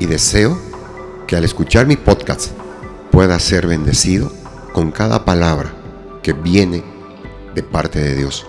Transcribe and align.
y 0.00 0.06
deseo 0.06 0.60
que 1.26 1.36
al 1.36 1.44
escuchar 1.44 1.86
mi 1.86 1.96
podcast 1.96 2.52
puedas 3.10 3.42
ser 3.42 3.66
bendecido 3.66 4.32
con 4.72 4.92
cada 4.92 5.24
palabra 5.24 5.74
que 6.22 6.32
viene 6.32 6.82
de 7.54 7.62
parte 7.62 7.98
de 7.98 8.14
Dios. 8.14 8.46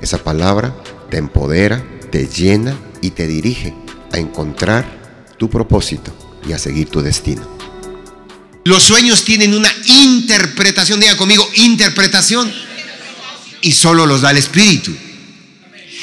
Esa 0.00 0.18
palabra 0.18 0.74
te 1.10 1.18
empodera, 1.18 1.84
te 2.10 2.26
llena 2.26 2.76
y 3.00 3.10
te 3.10 3.26
dirige 3.26 3.74
a 4.12 4.18
encontrar 4.18 4.84
tu 5.38 5.50
propósito 5.50 6.12
y 6.46 6.52
a 6.52 6.58
seguir 6.58 6.88
tu 6.88 7.02
destino. 7.02 7.42
Los 8.64 8.82
sueños 8.82 9.24
tienen 9.24 9.54
una 9.54 9.72
interpretación, 9.86 11.00
diga 11.00 11.16
conmigo, 11.16 11.48
interpretación. 11.56 12.52
Y 13.62 13.72
solo 13.72 14.06
los 14.06 14.22
da 14.22 14.30
el 14.30 14.38
Espíritu. 14.38 14.94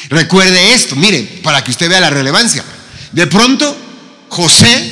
Recuerde 0.09 0.73
esto, 0.73 0.95
mire, 0.95 1.39
para 1.43 1.63
que 1.63 1.71
usted 1.71 1.89
vea 1.89 1.99
la 1.99 2.09
relevancia. 2.09 2.63
De 3.11 3.27
pronto, 3.27 3.75
José, 4.29 4.91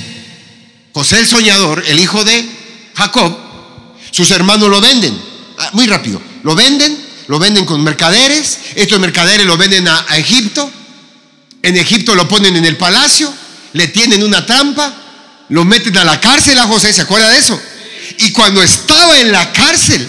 José 0.94 1.20
el 1.20 1.28
soñador, 1.28 1.84
el 1.88 2.00
hijo 2.00 2.24
de 2.24 2.46
Jacob, 2.96 3.38
sus 4.12 4.32
hermanos 4.32 4.70
lo 4.70 4.80
venden. 4.80 5.20
Ah, 5.58 5.70
Muy 5.74 5.88
rápido. 5.88 6.22
Lo 6.44 6.56
venden, 6.56 6.98
lo 7.28 7.40
venden 7.40 7.66
con 7.66 7.84
mercaderes. 7.84 8.60
Estos 8.76 9.00
mercaderes 9.00 9.46
lo 9.46 9.58
venden 9.58 9.88
a, 9.88 10.06
Egipto. 10.16 10.72
En 11.62 11.76
Egipto 11.76 12.16
lo 12.16 12.28
ponen 12.28 12.56
en 12.56 12.66
el 12.66 12.78
palacio, 12.78 13.34
le 13.74 13.88
tienen 13.88 14.24
una 14.24 14.46
trampa, 14.46 14.94
lo 15.50 15.66
meten 15.66 15.98
a 15.98 16.04
la 16.04 16.22
cárcel 16.22 16.58
a 16.60 16.68
José, 16.68 16.94
¿se 16.94 17.02
acuerda 17.02 17.30
de 17.32 17.40
eso? 17.40 17.60
Y 18.20 18.32
cuando 18.32 18.62
estaba 18.62 19.20
en 19.20 19.32
la 19.32 19.52
cárcel, 19.52 20.08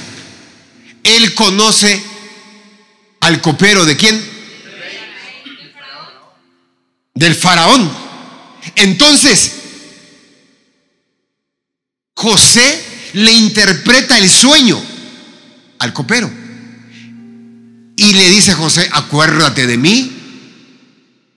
él 1.02 1.34
conoce 1.34 2.04
al 3.20 3.40
copero 3.40 3.86
de 3.86 3.96
quién? 3.96 4.22
Del 7.14 7.34
faraón. 7.34 8.05
Entonces, 8.74 9.52
José 12.14 12.84
le 13.12 13.32
interpreta 13.32 14.18
el 14.18 14.28
sueño 14.28 14.82
al 15.78 15.92
copero. 15.92 16.30
Y 17.96 18.12
le 18.12 18.28
dice 18.28 18.52
a 18.52 18.56
José, 18.56 18.88
acuérdate 18.92 19.66
de 19.66 19.78
mí, 19.78 20.12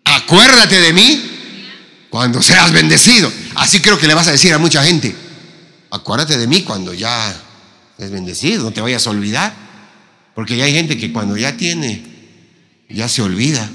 acuérdate 0.04 0.82
de 0.82 0.94
mí 0.94 1.30
cuando 2.10 2.42
seas 2.42 2.72
bendecido. 2.72 3.32
Así 3.56 3.82
creo 3.82 3.98
que 3.98 4.08
le 4.08 4.14
vas 4.14 4.28
a 4.28 4.32
decir 4.32 4.54
a 4.54 4.58
mucha 4.58 4.84
gente, 4.84 5.16
acuérdate 5.90 6.38
de 6.38 6.48
mí 6.48 6.64
cuando 6.64 6.94
ya 6.94 7.34
es 7.98 8.12
bendecido, 8.12 8.64
no 8.64 8.72
te 8.72 8.82
vayas 8.82 9.08
a 9.08 9.12
olvidar. 9.12 9.54
Porque 10.36 10.58
ya 10.58 10.66
hay 10.66 10.74
gente 10.74 10.98
que 10.98 11.12
cuando 11.12 11.38
ya 11.38 11.56
tiene, 11.56 12.04
ya 12.90 13.08
se 13.08 13.22
olvida. 13.22 13.70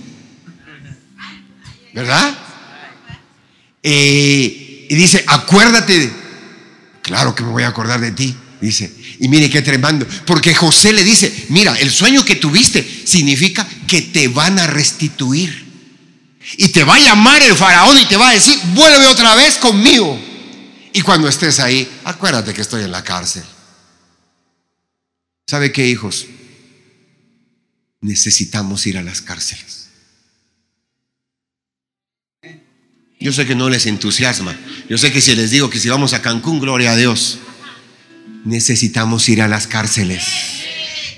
¿Verdad? 1.93 2.44
Eh, 3.84 4.87
y 4.91 4.95
dice, 4.97 5.22
acuérdate. 5.27 6.00
de-". 6.00 6.12
Claro 7.03 7.34
que 7.34 7.45
me 7.45 7.50
voy 7.50 7.62
a 7.62 7.69
acordar 7.69 8.00
de 8.00 8.11
ti. 8.11 8.34
Dice, 8.61 8.91
y 9.21 9.28
mire 9.28 9.50
qué 9.50 9.61
tremendo. 9.61 10.06
Porque 10.27 10.55
José 10.55 10.93
le 10.95 11.05
dice, 11.05 11.47
mira, 11.50 11.75
el 11.78 11.91
sueño 11.91 12.25
que 12.25 12.37
tuviste 12.37 12.83
significa 13.05 13.69
que 13.87 14.00
te 14.00 14.28
van 14.28 14.59
a 14.59 14.67
restituir. 14.67 15.65
Y 16.56 16.69
te 16.69 16.83
va 16.83 16.95
a 16.97 17.00
llamar 17.00 17.43
el 17.43 17.55
faraón 17.55 17.99
y 17.99 18.06
te 18.06 18.17
va 18.17 18.31
a 18.31 18.34
decir, 18.34 18.59
vuelve 18.75 19.06
otra 19.06 19.34
vez 19.34 19.56
conmigo. 19.56 20.19
Y 20.93 21.03
cuando 21.03 21.28
estés 21.28 21.61
ahí, 21.61 21.89
acuérdate 22.05 22.55
que 22.55 22.62
estoy 22.62 22.84
en 22.84 22.93
la 22.93 23.05
cárcel. 23.05 23.43
¿Sabe 25.47 25.72
qué, 25.72 25.87
hijos? 25.87 26.27
Necesitamos 28.01 28.87
ir 28.87 28.97
a 28.97 29.03
las 29.03 29.21
cárceles. 29.21 29.84
Yo 33.25 33.33
sé 33.33 33.47
que 33.47 33.55
no 33.55 33.71
les 33.71 33.87
entusiasma. 33.87 34.55
Yo 34.87 34.99
sé 34.99 35.11
que 35.11 35.23
si 35.23 35.35
les 35.35 35.51
digo 35.51 35.71
que 35.71 35.81
si 35.81 35.89
vamos 35.89 36.12
a 36.12 36.21
Cancún, 36.21 36.61
gloria 36.61 36.93
a 36.93 36.97
Dios. 36.97 37.39
Necesitamos 38.45 39.27
ir 39.31 39.41
a 39.41 39.49
las 39.49 39.67
cárceles. 39.67 40.23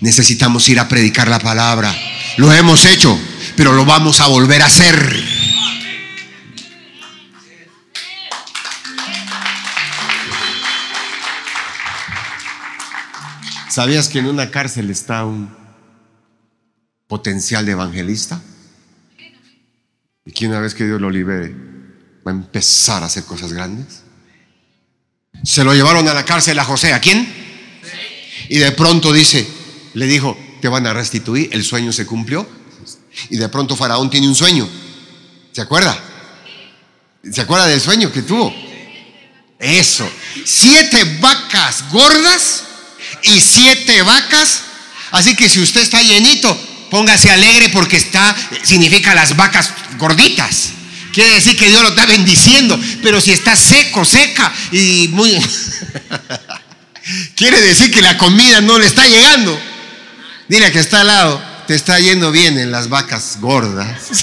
Necesitamos 0.00 0.68
ir 0.68 0.78
a 0.78 0.86
predicar 0.86 1.26
la 1.26 1.40
palabra. 1.40 1.92
Lo 2.36 2.52
hemos 2.52 2.84
hecho, 2.84 3.18
pero 3.56 3.72
lo 3.72 3.84
vamos 3.84 4.20
a 4.20 4.28
volver 4.28 4.62
a 4.62 4.66
hacer. 4.66 5.20
¿Sabías 13.68 14.08
que 14.08 14.20
en 14.20 14.26
una 14.26 14.52
cárcel 14.52 14.90
está 14.90 15.24
un 15.24 15.50
potencial 17.08 17.66
de 17.66 17.72
evangelista? 17.72 18.40
Y 20.24 20.30
que 20.30 20.46
una 20.46 20.60
vez 20.60 20.72
que 20.72 20.84
Dios 20.84 21.00
lo 21.00 21.10
libere, 21.10 21.75
va 22.26 22.32
a 22.32 22.34
empezar 22.34 23.02
a 23.02 23.06
hacer 23.06 23.24
cosas 23.24 23.52
grandes. 23.52 24.02
Se 25.44 25.62
lo 25.62 25.74
llevaron 25.74 26.08
a 26.08 26.14
la 26.14 26.24
cárcel 26.24 26.58
a 26.58 26.64
José. 26.64 26.92
¿A 26.92 27.00
quién? 27.00 27.32
Y 28.48 28.58
de 28.58 28.72
pronto 28.72 29.12
dice, 29.12 29.46
le 29.94 30.06
dijo, 30.06 30.36
te 30.60 30.68
van 30.68 30.86
a 30.86 30.92
restituir. 30.92 31.50
El 31.52 31.64
sueño 31.64 31.92
se 31.92 32.06
cumplió. 32.06 32.48
Y 33.30 33.36
de 33.36 33.48
pronto 33.48 33.76
Faraón 33.76 34.10
tiene 34.10 34.28
un 34.28 34.34
sueño. 34.34 34.68
¿Se 35.52 35.60
acuerda? 35.60 35.98
¿Se 37.30 37.40
acuerda 37.40 37.66
del 37.66 37.80
sueño 37.80 38.10
que 38.10 38.22
tuvo? 38.22 38.54
Eso. 39.58 40.08
Siete 40.44 41.18
vacas 41.20 41.90
gordas 41.90 42.64
y 43.22 43.40
siete 43.40 44.02
vacas. 44.02 44.62
Así 45.12 45.36
que 45.36 45.48
si 45.48 45.60
usted 45.60 45.80
está 45.80 46.02
llenito, 46.02 46.56
póngase 46.90 47.30
alegre 47.30 47.68
porque 47.68 47.96
está, 47.96 48.34
significa 48.64 49.14
las 49.14 49.36
vacas 49.36 49.70
gorditas. 49.98 50.75
Quiere 51.16 51.30
decir 51.30 51.56
que 51.56 51.70
Dios 51.70 51.82
lo 51.82 51.88
está 51.88 52.04
bendiciendo. 52.04 52.78
Pero 53.02 53.22
si 53.22 53.32
está 53.32 53.56
seco, 53.56 54.04
seca 54.04 54.52
y 54.70 55.08
muy... 55.12 55.32
Quiere 57.34 57.58
decir 57.62 57.90
que 57.90 58.02
la 58.02 58.18
comida 58.18 58.60
no 58.60 58.78
le 58.78 58.84
está 58.84 59.06
llegando. 59.06 59.58
Dile 60.46 60.70
que 60.70 60.80
está 60.80 61.00
al 61.00 61.06
lado, 61.06 61.42
te 61.66 61.74
está 61.74 61.98
yendo 61.98 62.30
bien 62.32 62.58
en 62.58 62.70
las 62.70 62.90
vacas 62.90 63.38
gordas. 63.40 63.98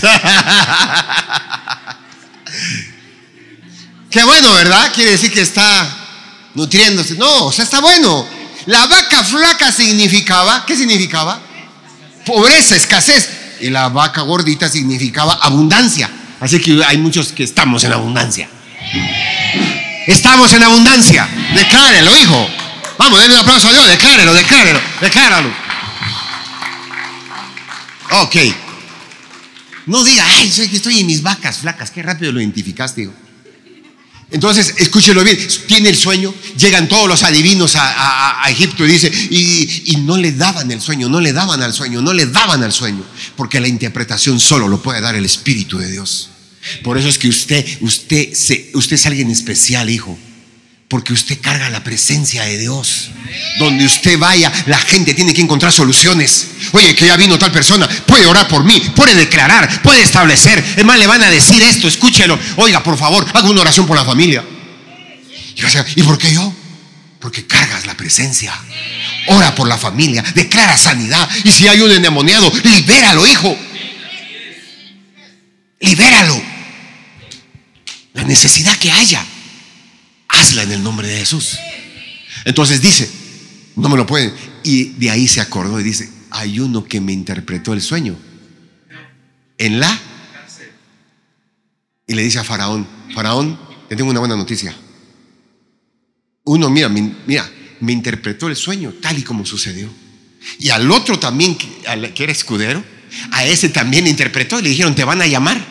Qué 4.12 4.24
bueno, 4.24 4.54
¿verdad? 4.54 4.92
Quiere 4.94 5.14
decir 5.14 5.34
que 5.34 5.42
está 5.42 5.98
nutriéndose. 6.54 7.16
No, 7.16 7.46
o 7.46 7.52
sea, 7.52 7.66
está 7.66 7.80
bueno. 7.80 8.28
La 8.68 8.86
vaca 8.86 9.24
flaca 9.24 9.72
significaba, 9.72 10.64
¿qué 10.68 10.78
significaba? 10.78 11.42
Pobreza, 12.24 12.76
escasez. 12.76 13.30
Y 13.62 13.72
la 13.72 13.90
vaca 13.90 14.22
gordita 14.22 14.70
significaba 14.70 15.34
abundancia. 15.42 16.20
Así 16.44 16.60
que 16.60 16.84
hay 16.84 16.98
muchos 16.98 17.32
que 17.32 17.46
estamos 17.46 17.86
en 17.86 17.94
abundancia. 17.94 18.50
Estamos 20.06 20.52
en 20.52 20.62
abundancia. 20.62 21.26
Declárelo, 21.56 22.14
hijo. 22.18 22.50
Vamos, 22.98 23.18
denle 23.22 23.36
un 23.36 23.42
aplauso 23.44 23.70
a 23.70 23.72
Dios. 23.72 23.88
Declárelo, 23.88 24.34
declárelo, 24.34 24.82
decláralo. 25.00 25.50
Ok. 28.24 28.36
No 29.86 30.04
diga, 30.04 30.26
ay, 30.36 30.52
soy 30.52 30.68
que 30.68 30.76
estoy 30.76 31.00
en 31.00 31.08
mis 31.08 31.22
vacas 31.22 31.60
flacas. 31.60 31.92
Qué 31.92 32.04
rápido 32.04 32.34
lo 32.34 32.42
identificaste, 32.42 33.04
hijo. 33.04 33.14
Entonces, 34.30 34.74
escúchelo 34.80 35.24
bien, 35.24 35.38
tiene 35.68 35.90
el 35.90 35.96
sueño, 35.96 36.34
llegan 36.58 36.90
todos 36.90 37.08
los 37.08 37.24
adivinos 37.24 37.76
a, 37.78 38.44
Egipto 38.50 38.84
y 38.84 38.88
dice, 38.88 39.10
y 39.30 39.96
no 40.02 40.18
le 40.18 40.32
daban 40.32 40.70
el 40.72 40.82
sueño, 40.82 41.08
no 41.08 41.22
le 41.22 41.32
daban 41.32 41.62
al 41.62 41.72
sueño, 41.72 42.02
no 42.02 42.14
le 42.14 42.26
daban 42.26 42.64
al 42.64 42.74
sueño, 42.74 43.04
porque 43.38 43.62
la 43.62 43.68
interpretación 43.68 44.40
solo 44.40 44.68
lo 44.68 44.82
puede 44.82 45.02
dar 45.02 45.16
el 45.16 45.24
Espíritu 45.24 45.78
de 45.78 45.92
Dios. 45.92 46.32
Por 46.84 46.98
eso 46.98 47.10
es 47.10 47.18
que 47.18 47.28
usted, 47.28 47.66
usted, 47.82 48.34
se- 48.34 48.72
usted 48.74 48.96
es 48.96 49.06
alguien 49.06 49.30
especial, 49.32 49.90
hijo, 49.90 50.18
porque 50.88 51.12
usted 51.14 51.40
carga 51.42 51.70
la 51.70 51.84
presencia 51.84 52.44
de 52.44 52.58
Dios. 52.58 53.10
Donde 53.60 53.86
usted 53.86 54.18
vaya, 54.20 54.52
la 54.68 54.78
gente 54.78 55.14
tiene 55.14 55.34
que 55.34 55.42
encontrar 55.42 55.72
soluciones. 55.72 56.48
Oye, 56.72 56.96
que 56.96 57.08
ya 57.08 57.16
vino 57.18 57.38
tal 57.40 57.52
persona, 57.52 57.88
puede 58.06 58.26
orar 58.28 58.48
por 58.48 58.64
mí, 58.64 58.80
puede 58.96 59.16
declarar, 59.16 59.82
puede 59.82 60.02
establecer. 60.04 60.64
Es 60.78 60.86
más, 60.86 61.00
le 61.00 61.08
van 61.08 61.24
a 61.24 61.30
decir 61.30 61.62
esto, 61.64 61.88
escúchelo. 61.88 62.38
Oiga, 62.58 62.84
por 62.84 62.98
favor, 62.98 63.26
haga 63.34 63.50
una 63.50 63.62
oración 63.62 63.88
por 63.88 63.98
la 63.98 64.06
familia. 64.06 64.44
Y 65.56 65.62
va 65.62 65.68
a 65.68 65.72
decir, 65.72 65.86
¿y 65.98 66.04
por 66.04 66.18
qué 66.18 66.32
yo? 66.34 66.54
Porque 67.20 67.46
cargas 67.48 67.86
la 67.86 67.96
presencia. 67.98 68.54
Ora 69.28 69.56
por 69.56 69.68
la 69.68 69.78
familia, 69.78 70.24
declara 70.36 70.78
sanidad. 70.78 71.28
Y 71.44 71.52
si 71.52 71.68
hay 71.68 71.80
un 71.82 71.92
endemoniado, 71.92 72.52
libéralo, 72.64 73.26
hijo. 73.26 73.58
Libéralo. 75.80 76.53
La 78.24 78.30
necesidad 78.30 78.78
que 78.78 78.90
haya, 78.90 79.22
hazla 80.30 80.64
en 80.64 80.72
el 80.72 80.82
nombre 80.82 81.10
de 81.10 81.18
Jesús. 81.20 81.60
Entonces 82.46 82.82
dice, 82.82 83.12
no 83.76 83.90
me 83.90 83.98
lo 83.98 84.06
pueden. 84.06 84.34
Y 84.64 84.94
de 84.94 85.10
ahí 85.10 85.28
se 85.28 85.42
acordó 85.42 85.78
y 85.78 85.84
dice, 85.84 86.10
hay 86.30 86.62
uno 86.62 86.86
que 86.86 87.02
me 87.02 87.12
interpretó 87.12 87.74
el 87.74 87.82
sueño. 87.82 88.18
En 89.58 89.78
la. 89.78 90.00
Y 92.08 92.14
le 92.14 92.24
dice 92.24 92.40
a 92.40 92.46
Faraón, 92.46 92.88
Faraón, 93.14 93.60
te 93.90 93.98
tengo 93.98 94.10
una 94.10 94.22
buena 94.22 94.38
noticia. 94.38 94.74
Uno, 96.46 96.70
mira, 96.70 96.88
mira, 96.88 97.52
me 97.82 97.92
interpretó 97.92 98.48
el 98.48 98.56
sueño 98.56 98.94
tal 99.02 99.20
y 99.20 99.24
como 99.24 99.46
sucedió. 99.46 99.90
Y 100.60 100.70
al 100.70 100.90
otro 100.92 101.20
también, 101.20 101.58
que, 101.58 101.68
al 101.88 102.14
que 102.14 102.24
era 102.24 102.32
escudero, 102.32 102.82
a 103.32 103.44
ese 103.44 103.68
también 103.68 104.08
interpretó 104.08 104.60
y 104.60 104.62
le 104.62 104.70
dijeron, 104.70 104.96
te 104.96 105.04
van 105.04 105.22
a 105.22 105.28
llamar, 105.28 105.62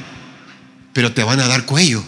pero 0.92 1.14
te 1.14 1.24
van 1.24 1.40
a 1.40 1.48
dar 1.48 1.64
cuello. 1.64 2.04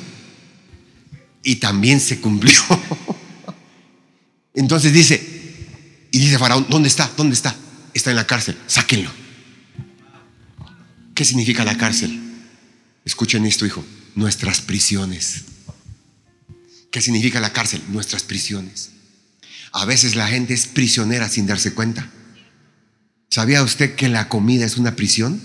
Y 1.45 1.57
también 1.57 2.01
se 2.01 2.21
cumplió. 2.21 2.59
Entonces 4.55 4.93
dice, 4.93 5.35
y 6.11 6.19
dice 6.19 6.39
Faraón, 6.39 6.67
¿dónde 6.69 6.89
está? 6.89 7.11
¿Dónde 7.17 7.35
está? 7.35 7.55
Está 7.93 8.11
en 8.11 8.17
la 8.17 8.27
cárcel, 8.27 8.57
sáquenlo. 8.67 9.11
¿Qué 11.15 11.25
significa 11.25 11.65
la 11.65 11.77
cárcel? 11.77 12.21
Escuchen 13.05 13.45
esto, 13.47 13.67
hijo, 13.67 13.85
nuestras 14.15 14.61
prisiones. 14.61 15.45
¿Qué 16.91 17.01
significa 17.01 17.41
la 17.41 17.53
cárcel? 17.53 17.83
Nuestras 17.89 18.23
prisiones. 18.23 18.91
A 19.73 19.85
veces 19.85 20.15
la 20.15 20.29
gente 20.29 20.55
es 20.55 20.67
prisionera 20.67 21.29
sin 21.29 21.47
darse 21.47 21.75
cuenta. 21.75 22.11
¿Sabía 23.29 23.63
usted 23.63 23.97
que 23.97 24.09
la 24.09 24.29
comida 24.29 24.65
es 24.65 24.77
una 24.77 24.95
prisión? 24.95 25.43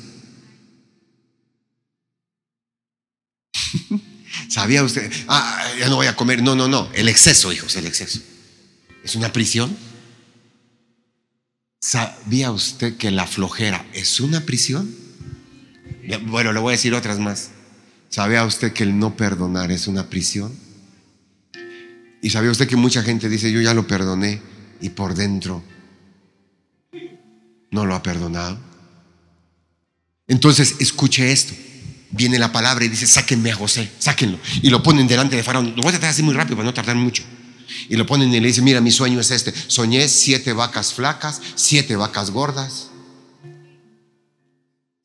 ¿Sabía 4.60 4.84
usted? 4.84 5.12
Ah, 5.28 5.72
ya 5.80 5.88
no 5.88 5.96
voy 5.96 6.08
a 6.08 6.16
comer. 6.16 6.44
No, 6.44 6.54
no, 6.54 6.68
no. 6.68 6.90
El 6.94 7.08
exceso, 7.08 7.54
hijos, 7.54 7.76
el 7.78 7.86
exceso. 7.88 8.20
¿Es 9.04 9.16
una 9.16 9.32
prisión? 9.32 9.76
¿Sabía 11.82 12.52
usted 12.52 12.98
que 12.98 13.10
la 13.10 13.26
flojera 13.26 13.86
es 13.94 14.20
una 14.20 14.42
prisión? 14.42 14.94
Bueno, 16.24 16.52
le 16.52 16.60
voy 16.60 16.74
a 16.74 16.76
decir 16.76 16.94
otras 16.94 17.20
más. 17.20 17.52
¿Sabía 18.10 18.44
usted 18.44 18.74
que 18.74 18.84
el 18.84 19.00
no 19.00 19.16
perdonar 19.16 19.72
es 19.72 19.88
una 19.88 20.10
prisión? 20.10 20.54
¿Y 22.22 22.32
sabía 22.32 22.52
usted 22.52 22.68
que 22.68 22.76
mucha 22.76 23.02
gente 23.02 23.30
dice, 23.30 23.52
yo 23.52 23.62
ya 23.62 23.74
lo 23.74 23.88
perdoné 23.88 24.42
y 24.82 24.90
por 24.90 25.16
dentro 25.16 25.64
no 27.72 27.86
lo 27.86 27.96
ha 27.96 28.04
perdonado? 28.04 28.60
Entonces, 30.28 30.76
escuche 30.80 31.32
esto. 31.32 31.54
Viene 32.12 32.40
la 32.40 32.52
palabra 32.52 32.86
y 32.86 32.90
dice, 32.90 33.06
sáquenme 33.06 33.52
a 33.52 33.56
José, 33.56 33.90
sáquenlo. 34.00 34.40
Y 34.62 34.70
lo 34.70 34.82
ponen 34.82 35.08
delante 35.08 35.36
de 35.36 35.44
Faraón. 35.44 35.74
Lo 35.76 35.84
voy 35.84 35.90
a 35.90 35.92
tratar 35.92 36.10
así 36.10 36.24
muy 36.24 36.34
rápido 36.34 36.56
para 36.56 36.66
no 36.66 36.74
tardar 36.74 36.96
mucho. 36.96 37.24
Y 37.88 37.96
lo 37.96 38.06
ponen 38.06 38.34
y 38.34 38.40
le 38.40 38.48
dicen, 38.48 38.64
mira, 38.64 38.82
mi 38.82 38.92
sueño 38.92 39.20
es 39.20 39.32
este. 39.32 39.54
Soñé 39.68 40.08
siete 40.08 40.54
vacas 40.54 40.94
flacas, 40.94 41.42
siete 41.56 41.96
vacas 41.96 42.32
gordas, 42.32 42.88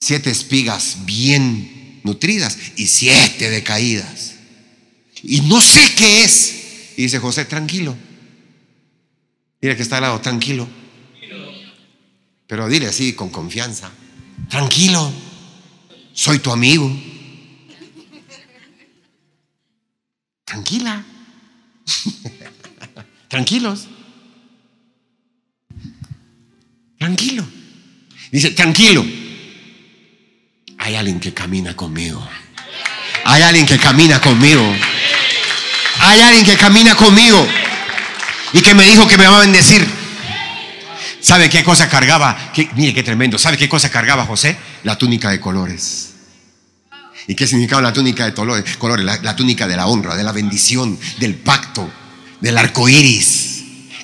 siete 0.00 0.30
espigas 0.30 0.98
bien 1.04 2.00
nutridas 2.04 2.56
y 2.76 2.86
siete 2.86 3.50
decaídas. 3.50 4.34
Y 5.22 5.40
no 5.42 5.60
sé 5.60 5.80
qué 5.96 6.24
es. 6.24 6.54
Y 6.96 7.02
dice 7.02 7.18
José, 7.18 7.44
tranquilo. 7.44 7.96
Mira 9.60 9.76
que 9.76 9.82
está 9.82 9.96
al 9.96 10.02
lado, 10.02 10.20
tranquilo. 10.20 10.68
Pero 12.46 12.68
dile 12.68 12.86
así 12.86 13.14
con 13.14 13.30
confianza, 13.30 13.90
tranquilo, 14.50 15.10
soy 16.14 16.38
tu 16.38 16.50
amigo. 16.50 16.90
Tranquila. 20.44 21.02
Tranquilos. 23.28 23.88
Tranquilo. 26.98 27.44
Dice, 28.30 28.50
tranquilo. 28.50 29.04
Hay 30.78 30.94
alguien 30.96 31.20
que 31.20 31.32
camina 31.34 31.74
conmigo. 31.74 32.26
Hay 33.24 33.42
alguien 33.42 33.66
que 33.66 33.78
camina 33.78 34.20
conmigo. 34.20 34.62
Hay 36.00 36.20
alguien 36.20 36.44
que 36.44 36.56
camina 36.56 36.94
conmigo 36.94 37.46
y 38.52 38.60
que 38.60 38.74
me 38.74 38.84
dijo 38.84 39.06
que 39.08 39.16
me 39.16 39.26
va 39.26 39.38
a 39.38 39.40
bendecir. 39.40 39.86
¿Sabe 41.20 41.48
qué 41.48 41.64
cosa 41.64 41.88
cargaba? 41.88 42.52
¿Qué- 42.52 42.68
mire 42.74 42.92
qué 42.92 43.02
tremendo. 43.02 43.38
¿Sabe 43.38 43.56
qué 43.56 43.68
cosa 43.68 43.90
cargaba 43.90 44.26
José? 44.26 44.56
La 44.84 44.96
túnica 44.96 45.30
de 45.30 45.40
colores. 45.40 46.10
¿Y 47.26 47.34
qué 47.34 47.46
significaba 47.46 47.82
la 47.82 47.92
túnica 47.92 48.24
de 48.26 48.34
colores? 48.34 48.64
la 49.22 49.36
túnica 49.36 49.66
de 49.66 49.76
la 49.76 49.86
honra, 49.86 50.14
de 50.14 50.22
la 50.22 50.32
bendición, 50.32 50.98
del 51.18 51.34
pacto, 51.34 51.90
del 52.40 52.58
arco 52.58 52.88
iris. 52.88 53.54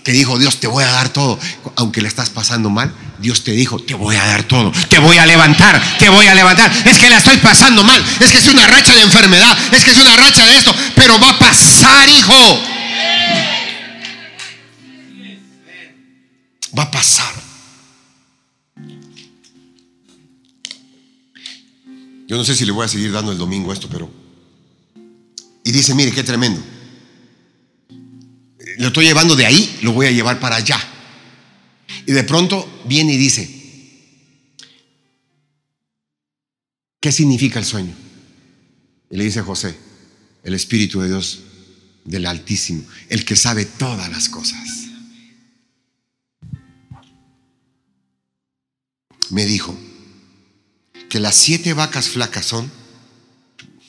Que 0.03 0.13
dijo 0.13 0.39
Dios, 0.39 0.59
te 0.61 0.67
voy 0.67 0.83
a 0.83 0.91
dar 0.91 1.11
todo. 1.11 1.39
Aunque 1.77 2.01
le 2.01 2.09
estás 2.09 2.31
pasando 2.31 2.71
mal, 2.71 2.93
Dios 3.19 3.45
te 3.45 3.53
dijo, 3.53 3.79
te 3.79 3.93
voy 3.93 4.17
a 4.17 4.25
dar 4.25 4.45
todo. 4.45 4.73
Te 4.89 4.99
voy 4.99 5.19
a 5.19 5.27
levantar, 5.27 5.81
te 5.99 6.09
voy 6.09 6.27
a 6.27 6.35
levantar. 6.35 6.73
Es 6.87 6.97
que 6.97 7.11
la 7.11 7.19
estoy 7.19 7.37
pasando 7.37 7.85
mal. 7.85 8.03
Es 8.19 8.33
que 8.33 8.39
es 8.39 8.49
una 8.49 8.67
racha 8.67 8.95
de 8.95 9.03
enfermedad. 9.03 9.57
Es 9.73 9.85
que 9.85 9.91
es 9.91 9.99
una 9.99 10.17
racha 10.17 10.47
de 10.47 10.57
esto. 10.57 10.75
Pero 10.95 11.19
va 11.21 11.31
a 11.31 11.39
pasar, 11.39 11.60
Yo 22.31 22.37
no 22.37 22.45
sé 22.45 22.55
si 22.55 22.65
le 22.65 22.71
voy 22.71 22.85
a 22.85 22.89
seguir 22.89 23.11
dando 23.11 23.33
el 23.33 23.39
domingo 23.39 23.73
esto, 23.73 23.89
pero... 23.91 24.09
Y 25.65 25.73
dice, 25.73 25.97
mire, 25.97 26.13
qué 26.13 26.23
tremendo. 26.23 26.63
Lo 28.79 28.87
estoy 28.87 29.07
llevando 29.07 29.35
de 29.35 29.47
ahí, 29.47 29.81
lo 29.83 29.91
voy 29.91 30.07
a 30.07 30.13
llevar 30.13 30.39
para 30.39 30.55
allá. 30.55 30.79
Y 32.07 32.13
de 32.13 32.23
pronto 32.23 32.83
viene 32.87 33.15
y 33.15 33.17
dice, 33.17 33.51
¿qué 37.01 37.11
significa 37.11 37.59
el 37.59 37.65
sueño? 37.65 37.97
Y 39.11 39.17
le 39.17 39.25
dice 39.25 39.43
José, 39.43 39.77
el 40.45 40.55
Espíritu 40.55 41.01
de 41.01 41.09
Dios 41.09 41.41
del 42.05 42.27
Altísimo, 42.27 42.85
el 43.09 43.25
que 43.25 43.35
sabe 43.35 43.65
todas 43.65 44.09
las 44.09 44.29
cosas. 44.29 44.87
Me 49.31 49.45
dijo 49.47 49.77
que 51.11 51.19
las 51.19 51.35
siete 51.35 51.75
vacas 51.75 52.09
flacas 52.09 52.47
son, 52.47 52.71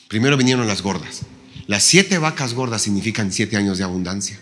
primero 0.08 0.36
vinieron 0.36 0.66
las 0.66 0.82
gordas, 0.82 1.20
las 1.68 1.84
siete 1.84 2.18
vacas 2.18 2.52
gordas 2.52 2.82
significan 2.82 3.32
siete 3.32 3.56
años 3.56 3.78
de 3.78 3.84
abundancia, 3.84 4.38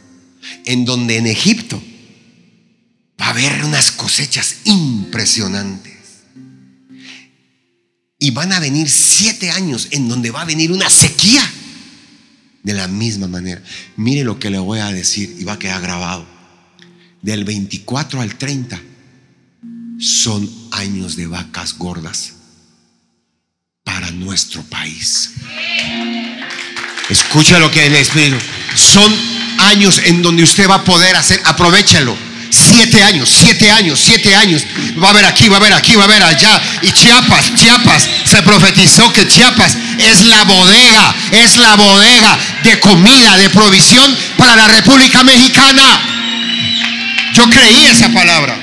en 0.64 0.86
donde 0.86 1.18
en 1.18 1.26
Egipto 1.26 1.80
va 3.20 3.26
a 3.26 3.30
haber 3.30 3.64
unas 3.64 3.92
cosechas 3.92 4.62
impresionantes. 4.64 5.92
Y 8.18 8.30
van 8.32 8.52
a 8.52 8.60
venir 8.60 8.88
siete 8.88 9.50
años 9.50 9.88
en 9.92 10.08
donde 10.08 10.30
va 10.30 10.42
a 10.42 10.46
venir 10.46 10.72
una 10.72 10.90
sequía. 10.90 11.42
De 12.62 12.74
la 12.74 12.86
misma 12.86 13.26
manera. 13.26 13.62
Mire 13.96 14.24
lo 14.24 14.38
que 14.38 14.50
le 14.50 14.58
voy 14.58 14.80
a 14.80 14.92
decir 14.92 15.36
y 15.38 15.44
va 15.44 15.54
a 15.54 15.58
quedar 15.58 15.80
grabado. 15.80 16.26
Del 17.22 17.44
24 17.44 18.20
al 18.20 18.36
30 18.36 18.78
son 19.98 20.50
años 20.72 21.16
de 21.16 21.26
vacas 21.26 21.78
gordas 21.78 22.34
para 23.92 24.10
nuestro 24.12 24.62
país. 24.62 25.32
Escucha 27.08 27.58
lo 27.58 27.70
que 27.70 27.86
el 27.86 27.96
Espíritu. 27.96 28.36
Son 28.74 29.12
años 29.58 30.00
en 30.04 30.22
donde 30.22 30.44
usted 30.44 30.68
va 30.68 30.76
a 30.76 30.84
poder 30.84 31.16
hacer, 31.16 31.40
aprovechalo. 31.44 32.16
Siete 32.50 33.02
años, 33.02 33.28
siete 33.28 33.70
años, 33.70 34.00
siete 34.00 34.34
años. 34.34 34.64
Va 35.02 35.08
a 35.08 35.10
haber 35.10 35.24
aquí, 35.24 35.48
va 35.48 35.56
a 35.56 35.60
haber 35.60 35.72
aquí, 35.72 35.96
va 35.96 36.02
a 36.02 36.04
haber 36.04 36.22
allá. 36.22 36.60
Y 36.82 36.92
Chiapas, 36.92 37.54
Chiapas, 37.54 38.08
se 38.24 38.42
profetizó 38.42 39.12
que 39.12 39.26
Chiapas 39.26 39.76
es 39.98 40.24
la 40.26 40.44
bodega, 40.44 41.14
es 41.32 41.56
la 41.56 41.74
bodega 41.74 42.38
de 42.62 42.80
comida, 42.80 43.36
de 43.38 43.50
provisión 43.50 44.16
para 44.36 44.56
la 44.56 44.68
República 44.68 45.22
Mexicana. 45.24 46.00
Yo 47.34 47.48
creí 47.50 47.86
esa 47.86 48.08
palabra. 48.12 48.56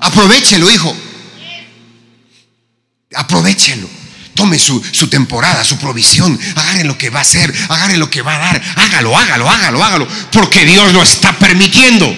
Aprovechelo, 0.00 0.70
hijo. 0.70 1.03
Aprovechelo. 3.16 3.88
Tome 4.34 4.58
su, 4.58 4.82
su 4.90 5.08
temporada, 5.08 5.64
su 5.64 5.78
provisión. 5.78 6.38
Agarre 6.56 6.84
lo 6.84 6.98
que 6.98 7.10
va 7.10 7.20
a 7.20 7.22
hacer. 7.22 7.54
Agarre 7.68 7.96
lo 7.96 8.10
que 8.10 8.22
va 8.22 8.34
a 8.34 8.38
dar. 8.38 8.62
Hágalo, 8.76 9.16
hágalo, 9.16 9.48
hágalo, 9.48 9.84
hágalo. 9.84 10.08
Porque 10.32 10.64
Dios 10.64 10.92
lo 10.92 11.02
está 11.02 11.38
permitiendo. 11.38 12.14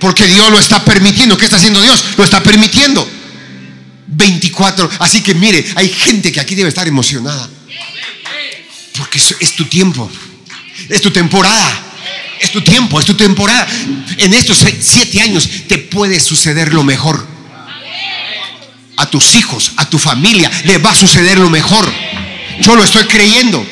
Porque 0.00 0.26
Dios 0.26 0.50
lo 0.50 0.58
está 0.58 0.84
permitiendo. 0.84 1.38
¿Qué 1.38 1.46
está 1.46 1.56
haciendo 1.56 1.80
Dios? 1.80 2.04
Lo 2.18 2.24
está 2.24 2.42
permitiendo. 2.42 3.08
24. 4.06 4.90
Así 4.98 5.22
que 5.22 5.34
mire, 5.34 5.64
hay 5.76 5.88
gente 5.88 6.30
que 6.30 6.40
aquí 6.40 6.54
debe 6.54 6.68
estar 6.68 6.86
emocionada. 6.86 7.48
Porque 8.98 9.18
es, 9.18 9.34
es 9.40 9.56
tu 9.56 9.64
tiempo. 9.64 10.10
Es 10.90 11.00
tu 11.00 11.10
temporada. 11.10 11.84
Es 12.40 12.52
tu 12.52 12.60
tiempo, 12.60 13.00
es 13.00 13.06
tu 13.06 13.14
temporada. 13.14 13.66
En 14.18 14.34
estos 14.34 14.62
siete 14.80 15.22
años 15.22 15.48
te 15.66 15.78
puede 15.78 16.20
suceder 16.20 16.74
lo 16.74 16.84
mejor. 16.84 17.33
A 18.96 19.06
tus 19.06 19.34
hijos, 19.34 19.72
a 19.76 19.88
tu 19.88 19.98
familia, 19.98 20.50
le 20.64 20.78
va 20.78 20.90
a 20.90 20.94
suceder 20.94 21.38
lo 21.38 21.50
mejor. 21.50 21.90
Yo 22.60 22.76
lo 22.76 22.84
estoy 22.84 23.04
creyendo. 23.04 23.66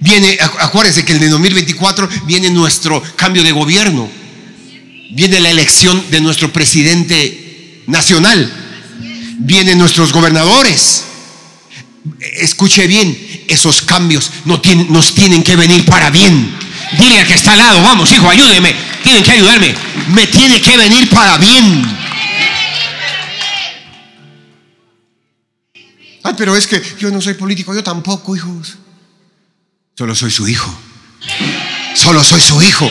Viene, 0.00 0.36
acu- 0.38 0.56
acuérdense 0.60 1.04
que 1.04 1.14
en 1.14 1.22
el 1.22 1.30
2024 1.30 2.08
viene 2.26 2.50
nuestro 2.50 3.02
cambio 3.16 3.42
de 3.42 3.52
gobierno. 3.52 4.08
Viene 5.12 5.40
la 5.40 5.50
elección 5.50 6.02
de 6.10 6.20
nuestro 6.20 6.52
presidente 6.52 7.82
nacional. 7.86 8.52
Vienen 9.38 9.78
nuestros 9.78 10.12
gobernadores. 10.12 11.04
Escuche 12.40 12.86
bien, 12.86 13.16
esos 13.48 13.82
cambios 13.82 14.30
no 14.44 14.60
tienen- 14.60 14.92
nos 14.92 15.14
tienen 15.14 15.42
que 15.42 15.56
venir 15.56 15.84
para 15.84 16.10
bien. 16.10 16.52
Dile 16.98 17.18
al 17.20 17.26
que 17.26 17.34
está 17.34 17.52
al 17.52 17.58
lado, 17.58 17.82
vamos 17.82 18.10
hijo, 18.12 18.28
ayúdeme. 18.28 18.74
Tienen 19.02 19.22
que 19.22 19.32
ayudarme. 19.32 19.74
Me 20.08 20.26
tiene 20.26 20.60
que 20.60 20.76
venir 20.76 21.08
para 21.10 21.38
bien. 21.38 22.01
Ay, 26.22 26.34
pero 26.36 26.56
es 26.56 26.66
que 26.66 26.80
yo 26.98 27.10
no 27.10 27.20
soy 27.20 27.34
político, 27.34 27.74
yo 27.74 27.82
tampoco, 27.82 28.36
hijos. 28.36 28.76
Solo 29.96 30.14
soy 30.14 30.30
su 30.30 30.48
hijo. 30.48 30.72
Solo 31.94 32.22
soy 32.22 32.40
su 32.40 32.60
hijo. 32.62 32.90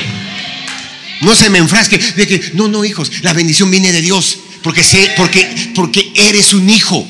No 1.22 1.36
se 1.36 1.50
me 1.50 1.60
enfrasque 1.60 1.98
de 1.98 2.28
que, 2.28 2.52
no, 2.56 2.68
no, 2.68 2.84
hijos, 2.84 3.24
la 3.24 3.34
bendición 3.34 3.72
viene 3.72 3.92
de 3.92 4.02
Dios. 4.02 4.40
Porque 4.64 4.84
sé, 4.84 5.12
porque, 5.18 5.72
porque 5.76 6.14
eres 6.16 6.54
un 6.54 6.70
hijo. 6.70 7.08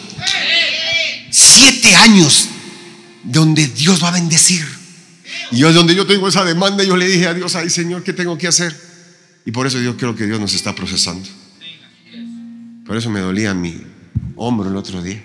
Siete 1.30 1.96
años 1.96 2.50
donde 3.24 3.68
Dios 3.68 4.04
va 4.04 4.10
a 4.10 4.12
bendecir. 4.12 4.66
Y 5.51 5.58
yo, 5.58 5.74
donde 5.74 5.96
yo 5.96 6.06
tengo 6.06 6.28
esa 6.28 6.46
demanda, 6.46 6.84
yo 6.84 6.96
le 6.96 7.08
dije 7.08 7.28
a 7.28 7.34
Dios, 7.34 7.56
ay 7.56 7.70
Señor, 7.70 8.04
¿qué 8.04 8.13
tengo 8.13 8.38
que 8.38 8.48
hacer? 8.48 8.75
Y 9.46 9.51
por 9.51 9.68
eso 9.68 9.80
yo 9.80 9.98
creo 9.98 10.16
que 10.16 10.25
Dios 10.25 10.40
nos 10.40 10.54
está 10.54 10.75
procesando. 10.75 11.28
Por 12.86 12.98
eso 12.98 13.10
me 13.10 13.20
dolía 13.20 13.54
mi 13.54 13.82
hombro 14.41 14.69
el 14.69 14.75
otro 14.75 15.01
día. 15.03 15.24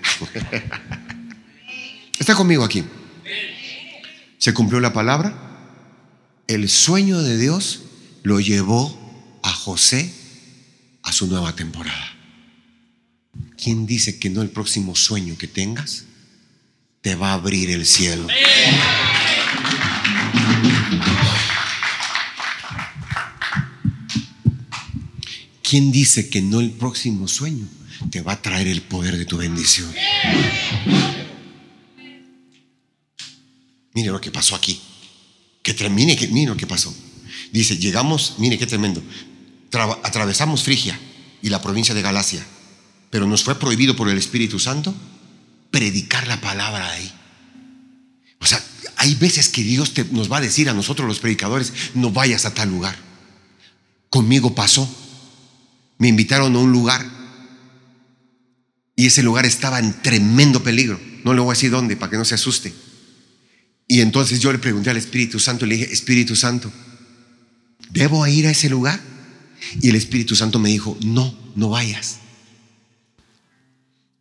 Está 2.19 2.35
conmigo 2.35 2.63
aquí. 2.63 2.83
Se 4.37 4.53
cumplió 4.53 4.79
la 4.79 4.93
palabra. 4.93 5.35
El 6.47 6.69
sueño 6.69 7.21
de 7.21 7.37
Dios 7.37 7.81
lo 8.23 8.39
llevó 8.39 9.39
a 9.43 9.51
José 9.51 10.13
a 11.01 11.11
su 11.11 11.27
nueva 11.27 11.55
temporada. 11.55 12.13
¿Quién 13.61 13.87
dice 13.87 14.19
que 14.19 14.29
no 14.29 14.41
el 14.41 14.49
próximo 14.49 14.95
sueño 14.95 15.35
que 15.37 15.47
tengas 15.47 16.05
te 17.01 17.15
va 17.15 17.31
a 17.31 17.33
abrir 17.33 17.71
el 17.71 17.85
cielo? 17.85 18.27
¿Quién 25.63 25.91
dice 25.91 26.29
que 26.29 26.41
no 26.41 26.59
el 26.59 26.71
próximo 26.71 27.27
sueño 27.27 27.67
te 28.11 28.21
va 28.21 28.33
a 28.33 28.41
traer 28.41 28.67
el 28.67 28.81
poder 28.81 29.17
de 29.17 29.25
tu 29.25 29.37
bendición? 29.37 29.91
Mire 33.93 34.09
lo 34.11 34.21
que 34.21 34.31
pasó 34.31 34.55
aquí. 34.55 34.79
Que 35.63 35.73
termine, 35.73 36.15
que 36.15 36.27
mire 36.27 36.47
lo 36.51 36.57
que 36.57 36.67
pasó. 36.67 36.93
Dice, 37.51 37.77
llegamos, 37.77 38.35
mire 38.37 38.57
qué 38.57 38.67
tremendo. 38.67 39.01
Atravesamos 40.03 40.63
Frigia 40.63 40.97
y 41.41 41.49
la 41.49 41.61
provincia 41.61 41.93
de 41.93 42.01
Galacia, 42.01 42.45
pero 43.09 43.27
nos 43.27 43.43
fue 43.43 43.59
prohibido 43.59 43.95
por 43.95 44.09
el 44.09 44.17
Espíritu 44.17 44.59
Santo 44.59 44.93
predicar 45.71 46.27
la 46.27 46.39
palabra 46.39 46.89
ahí. 46.91 47.11
O 48.39 48.45
sea, 48.45 48.63
hay 48.97 49.15
veces 49.15 49.49
que 49.49 49.63
Dios 49.63 49.93
te- 49.93 50.05
nos 50.05 50.31
va 50.31 50.37
a 50.37 50.41
decir 50.41 50.69
a 50.69 50.73
nosotros 50.73 51.07
los 51.07 51.19
predicadores, 51.19 51.73
no 51.95 52.11
vayas 52.11 52.45
a 52.45 52.53
tal 52.53 52.69
lugar. 52.69 52.95
Conmigo 54.09 54.55
pasó. 54.55 54.87
Me 55.97 56.07
invitaron 56.07 56.55
a 56.55 56.59
un 56.59 56.71
lugar 56.71 57.05
y 58.97 59.05
ese 59.05 59.23
lugar 59.23 59.45
estaba 59.45 59.79
en 59.79 59.93
tremendo 60.01 60.61
peligro. 60.63 60.99
No 61.23 61.33
le 61.33 61.39
voy 61.39 61.51
a 61.51 61.53
decir 61.53 61.69
dónde 61.71 61.95
para 61.95 62.09
que 62.09 62.17
no 62.17 62.25
se 62.25 62.35
asuste. 62.35 62.73
Y 63.87 64.01
entonces 64.01 64.39
yo 64.41 64.51
le 64.51 64.57
pregunté 64.59 64.89
al 64.89 64.97
Espíritu 64.97 65.39
Santo, 65.39 65.65
le 65.65 65.75
dije, 65.77 65.93
Espíritu 65.93 66.35
Santo, 66.35 66.71
¿debo 67.91 68.25
ir 68.27 68.47
a 68.47 68.51
ese 68.51 68.69
lugar? 68.69 68.99
Y 69.81 69.89
el 69.89 69.95
Espíritu 69.95 70.35
Santo 70.35 70.59
me 70.59 70.69
dijo, 70.69 70.97
no, 71.05 71.37
no 71.55 71.69
vayas. 71.69 72.17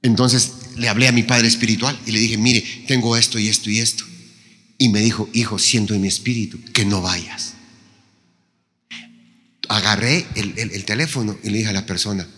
Entonces 0.03 0.53
le 0.77 0.89
hablé 0.89 1.09
a 1.09 1.13
mi 1.13 1.23
padre 1.25 1.49
espiritual 1.49 1.99
y 2.07 2.13
le 2.13 2.21
dije, 2.21 2.37
mire, 2.37 2.63
tengo 2.87 3.17
esto 3.17 3.39
y 3.39 3.49
esto 3.49 3.71
y 3.71 3.81
esto. 3.81 4.05
Y 4.79 4.91
me 4.91 5.01
dijo, 5.01 5.29
hijo, 5.33 5.59
siento 5.59 5.95
en 5.95 6.03
mi 6.03 6.09
espíritu 6.09 6.61
que 6.75 6.85
no 6.85 7.01
vayas. 7.01 7.55
Agarré 9.69 10.27
el- 10.37 10.53
el 10.59 10.85
teléfono 10.85 11.37
y 11.43 11.49
le 11.51 11.59
dije 11.59 11.71
a 11.71 11.73
la 11.73 11.87
persona, 11.87 12.29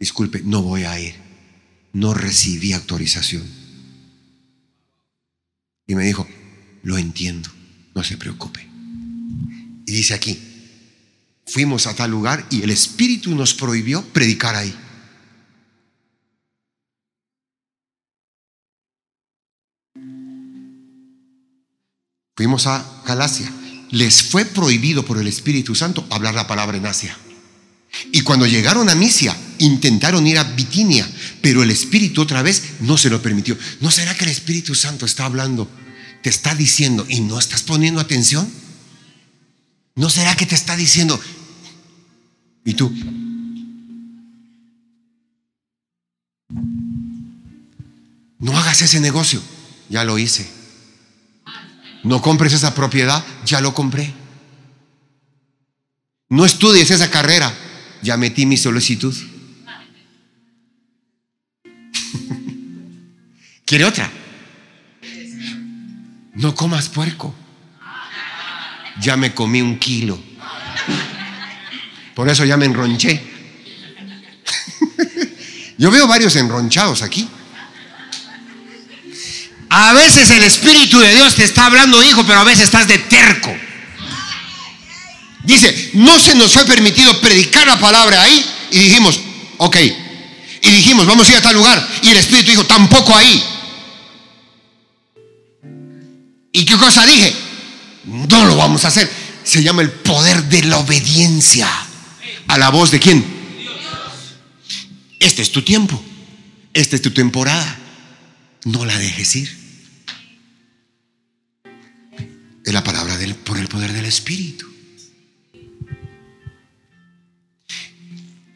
disculpe, 0.00 0.40
no 0.44 0.62
voy 0.62 0.84
a 0.84 0.98
ir. 1.00 1.27
No 1.92 2.14
recibí 2.14 2.72
autorización. 2.72 3.46
Y 5.86 5.94
me 5.94 6.04
dijo, 6.04 6.28
lo 6.82 6.98
entiendo, 6.98 7.50
no 7.94 8.04
se 8.04 8.16
preocupe. 8.16 8.66
Y 9.86 9.92
dice 9.92 10.14
aquí, 10.14 10.38
fuimos 11.46 11.86
a 11.86 11.94
tal 11.94 12.10
lugar 12.10 12.46
y 12.50 12.62
el 12.62 12.70
Espíritu 12.70 13.34
nos 13.34 13.54
prohibió 13.54 14.02
predicar 14.12 14.54
ahí. 14.54 14.74
Fuimos 22.36 22.68
a 22.68 23.02
Galacia. 23.04 23.50
Les 23.90 24.22
fue 24.22 24.44
prohibido 24.44 25.04
por 25.04 25.18
el 25.18 25.26
Espíritu 25.26 25.74
Santo 25.74 26.06
hablar 26.10 26.34
la 26.34 26.46
palabra 26.46 26.76
en 26.76 26.86
Asia. 26.86 27.16
Y 28.12 28.20
cuando 28.20 28.46
llegaron 28.46 28.88
a 28.88 28.94
Misia, 28.94 29.36
intentaron 29.58 30.26
ir 30.26 30.38
a 30.38 30.44
Bitinia, 30.44 31.08
pero 31.40 31.62
el 31.62 31.70
Espíritu 31.70 32.22
otra 32.22 32.42
vez 32.42 32.62
no 32.80 32.96
se 32.96 33.10
lo 33.10 33.22
permitió. 33.22 33.56
¿No 33.80 33.90
será 33.90 34.16
que 34.16 34.24
el 34.24 34.30
Espíritu 34.30 34.74
Santo 34.74 35.06
está 35.06 35.24
hablando, 35.24 35.70
te 36.22 36.30
está 36.30 36.54
diciendo 36.54 37.06
y 37.08 37.20
no 37.20 37.38
estás 37.38 37.62
poniendo 37.62 38.00
atención? 38.00 38.50
¿No 39.94 40.10
será 40.10 40.36
que 40.36 40.46
te 40.46 40.54
está 40.54 40.76
diciendo, 40.76 41.20
y 42.64 42.74
tú? 42.74 42.92
No 48.38 48.56
hagas 48.56 48.82
ese 48.82 49.00
negocio, 49.00 49.42
ya 49.88 50.04
lo 50.04 50.18
hice. 50.18 50.48
No 52.04 52.22
compres 52.22 52.52
esa 52.52 52.74
propiedad, 52.74 53.24
ya 53.44 53.60
lo 53.60 53.74
compré. 53.74 54.14
No 56.28 56.44
estudies 56.44 56.90
esa 56.90 57.10
carrera, 57.10 57.52
ya 58.02 58.16
metí 58.16 58.46
mi 58.46 58.56
solicitud. 58.56 59.16
¿Quiere 63.68 63.84
otra? 63.84 64.10
No 66.32 66.54
comas 66.54 66.88
puerco. 66.88 67.34
Ya 68.98 69.14
me 69.18 69.34
comí 69.34 69.60
un 69.60 69.78
kilo. 69.78 70.18
Por 72.14 72.30
eso 72.30 72.46
ya 72.46 72.56
me 72.56 72.64
enronché. 72.64 73.22
Yo 75.76 75.90
veo 75.90 76.06
varios 76.06 76.34
enronchados 76.36 77.02
aquí. 77.02 77.28
A 79.68 79.92
veces 79.92 80.30
el 80.30 80.44
Espíritu 80.44 80.98
de 80.98 81.14
Dios 81.14 81.34
te 81.34 81.44
está 81.44 81.66
hablando, 81.66 82.02
hijo, 82.02 82.24
pero 82.24 82.40
a 82.40 82.44
veces 82.44 82.64
estás 82.64 82.88
de 82.88 82.96
terco. 82.96 83.54
Dice, 85.44 85.90
no 85.92 86.18
se 86.18 86.34
nos 86.34 86.54
fue 86.54 86.64
permitido 86.64 87.20
predicar 87.20 87.66
la 87.66 87.78
palabra 87.78 88.22
ahí. 88.22 88.42
Y 88.70 88.78
dijimos, 88.78 89.20
ok. 89.58 89.76
Y 90.62 90.70
dijimos, 90.70 91.04
vamos 91.04 91.28
a 91.28 91.32
ir 91.32 91.36
a 91.36 91.42
tal 91.42 91.54
lugar. 91.54 91.86
Y 92.00 92.08
el 92.08 92.16
Espíritu 92.16 92.50
dijo, 92.50 92.64
tampoco 92.64 93.14
ahí. 93.14 93.47
¿Y 96.58 96.64
qué 96.64 96.76
cosa 96.76 97.06
dije? 97.06 97.32
No 98.04 98.44
lo 98.44 98.56
vamos 98.56 98.84
a 98.84 98.88
hacer. 98.88 99.08
se 99.44 99.62
llama 99.62 99.80
el 99.80 99.92
poder 99.92 100.42
de 100.46 100.64
la 100.64 100.78
obediencia. 100.78 101.68
¿A 102.48 102.58
la 102.58 102.70
voz 102.70 102.90
de 102.90 102.98
quién? 102.98 103.24
Este 105.20 105.40
es 105.40 105.52
tu 105.52 105.62
tiempo. 105.62 106.02
Esta 106.74 106.96
es 106.96 107.02
tu 107.02 107.12
temporada. 107.12 107.78
No 108.64 108.84
la 108.84 108.98
dejes 108.98 109.36
ir. 109.36 109.56
Es 112.64 112.72
la 112.72 112.82
palabra 112.82 113.16
del, 113.18 113.36
por 113.36 113.56
el 113.56 113.68
poder 113.68 113.92
del 113.92 114.06
Espíritu. 114.06 114.66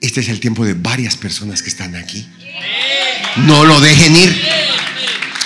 Este 0.00 0.21
es 0.23 0.28
el 0.28 0.40
tiempo 0.40 0.64
de 0.64 0.75
varias 0.75 1.16
personas 1.16 1.62
que 1.62 1.68
están 1.68 1.94
aquí. 1.94 2.26
No 3.37 3.64
lo 3.64 3.80
dejen 3.80 4.16
ir. 4.16 4.49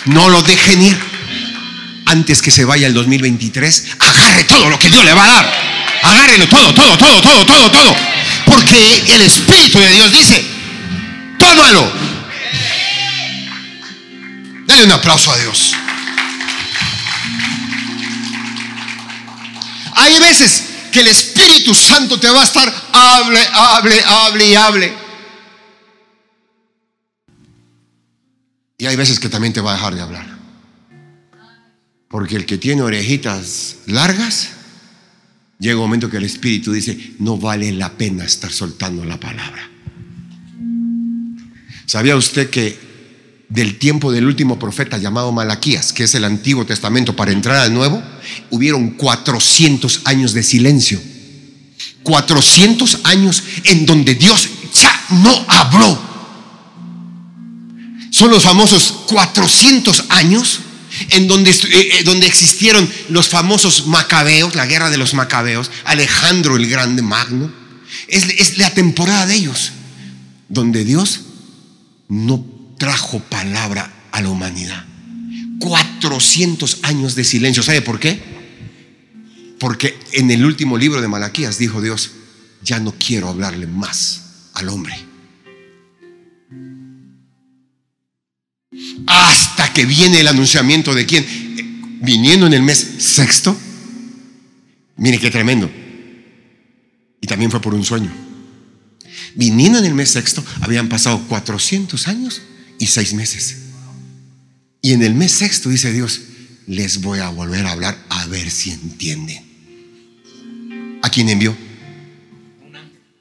No 0.06 0.30
lo 0.30 0.40
dejen 0.42 0.80
ir. 0.80 1.15
Antes 2.06 2.40
que 2.40 2.50
se 2.50 2.64
vaya 2.64 2.86
el 2.86 2.94
2023, 2.94 3.84
agarre 3.98 4.44
todo 4.44 4.70
lo 4.70 4.78
que 4.78 4.88
Dios 4.88 5.04
le 5.04 5.12
va 5.12 5.24
a 5.24 5.26
dar. 5.26 5.52
Agárrelo 6.02 6.48
todo, 6.48 6.72
todo, 6.72 6.96
todo, 6.96 7.20
todo, 7.20 7.46
todo, 7.46 7.70
todo. 7.70 7.96
Porque 8.46 9.04
el 9.08 9.22
Espíritu 9.22 9.78
de 9.80 9.92
Dios 9.92 10.12
dice, 10.12 10.44
tómalo. 11.38 11.92
Dale 14.66 14.84
un 14.84 14.92
aplauso 14.92 15.32
a 15.32 15.38
Dios. 15.38 15.72
Hay 19.96 20.18
veces 20.20 20.64
que 20.92 21.00
el 21.00 21.08
Espíritu 21.08 21.74
Santo 21.74 22.20
te 22.20 22.28
va 22.30 22.40
a 22.40 22.44
estar, 22.44 22.72
hable, 22.92 23.40
hable, 23.52 24.04
hable 24.04 24.46
y 24.46 24.54
hable. 24.54 24.94
Y 28.78 28.86
hay 28.86 28.94
veces 28.94 29.18
que 29.18 29.28
también 29.28 29.52
te 29.52 29.60
va 29.60 29.72
a 29.72 29.74
dejar 29.74 29.94
de 29.94 30.02
hablar. 30.02 30.35
Porque 32.08 32.36
el 32.36 32.46
que 32.46 32.58
tiene 32.58 32.82
orejitas 32.82 33.76
largas, 33.86 34.50
llega 35.58 35.76
un 35.76 35.82
momento 35.82 36.10
que 36.10 36.18
el 36.18 36.24
Espíritu 36.24 36.72
dice, 36.72 37.14
no 37.18 37.36
vale 37.36 37.72
la 37.72 37.92
pena 37.92 38.24
estar 38.24 38.52
soltando 38.52 39.04
la 39.04 39.18
palabra. 39.18 39.70
¿Sabía 41.86 42.16
usted 42.16 42.50
que 42.50 42.86
del 43.48 43.78
tiempo 43.78 44.10
del 44.10 44.26
último 44.26 44.58
profeta 44.58 44.98
llamado 44.98 45.32
Malaquías, 45.32 45.92
que 45.92 46.04
es 46.04 46.14
el 46.14 46.24
Antiguo 46.24 46.66
Testamento, 46.66 47.14
para 47.14 47.32
entrar 47.32 47.56
al 47.56 47.72
Nuevo, 47.72 48.02
hubieron 48.50 48.90
400 48.90 50.02
años 50.04 50.32
de 50.32 50.42
silencio. 50.42 51.00
400 52.02 53.00
años 53.04 53.42
en 53.64 53.86
donde 53.86 54.14
Dios 54.14 54.48
ya 54.72 55.04
no 55.22 55.44
habló. 55.48 56.00
Son 58.10 58.30
los 58.30 58.44
famosos 58.44 59.04
400 59.08 60.04
años 60.08 60.60
en 61.10 61.28
donde, 61.28 61.50
eh, 61.50 61.56
eh, 61.70 62.02
donde 62.04 62.26
existieron 62.26 62.88
los 63.08 63.28
famosos 63.28 63.86
macabeos, 63.86 64.54
la 64.54 64.66
guerra 64.66 64.90
de 64.90 64.98
los 64.98 65.14
macabeos, 65.14 65.70
Alejandro 65.84 66.56
el 66.56 66.68
Grande 66.68 67.02
Magno. 67.02 67.52
Es, 68.08 68.24
es 68.24 68.58
la 68.58 68.70
temporada 68.70 69.26
de 69.26 69.36
ellos, 69.36 69.72
donde 70.48 70.84
Dios 70.84 71.20
no 72.08 72.44
trajo 72.78 73.20
palabra 73.20 73.92
a 74.12 74.20
la 74.20 74.28
humanidad. 74.28 74.84
400 75.58 76.78
años 76.82 77.14
de 77.14 77.24
silencio. 77.24 77.62
¿Sabe 77.62 77.82
por 77.82 77.98
qué? 77.98 78.20
Porque 79.58 79.98
en 80.12 80.30
el 80.30 80.44
último 80.44 80.76
libro 80.76 81.00
de 81.00 81.08
Malaquías 81.08 81.58
dijo 81.58 81.80
Dios, 81.80 82.10
ya 82.62 82.78
no 82.78 82.92
quiero 82.92 83.28
hablarle 83.28 83.66
más 83.66 84.22
al 84.54 84.68
hombre. 84.68 84.96
Hasta 89.06 89.72
que 89.72 89.84
viene 89.84 90.20
el 90.20 90.28
anunciamiento 90.28 90.94
de 90.94 91.06
quién? 91.06 91.26
Viniendo 92.00 92.46
en 92.46 92.54
el 92.54 92.62
mes 92.62 92.78
sexto. 92.98 93.56
Mire 94.96 95.18
qué 95.18 95.30
tremendo. 95.30 95.70
Y 97.20 97.26
también 97.26 97.50
fue 97.50 97.60
por 97.60 97.74
un 97.74 97.84
sueño. 97.84 98.10
Viniendo 99.34 99.78
en 99.78 99.84
el 99.84 99.94
mes 99.94 100.10
sexto, 100.10 100.44
habían 100.60 100.88
pasado 100.88 101.20
400 101.28 102.08
años 102.08 102.42
y 102.78 102.86
seis 102.86 103.12
meses. 103.12 103.58
Y 104.82 104.92
en 104.92 105.02
el 105.02 105.14
mes 105.14 105.32
sexto 105.32 105.68
dice 105.68 105.92
Dios, 105.92 106.20
les 106.66 107.00
voy 107.00 107.18
a 107.20 107.28
volver 107.28 107.66
a 107.66 107.72
hablar 107.72 107.98
a 108.08 108.26
ver 108.26 108.50
si 108.50 108.70
entienden. 108.70 109.44
¿A 111.02 111.10
quién 111.10 111.28
envió? 111.28 111.56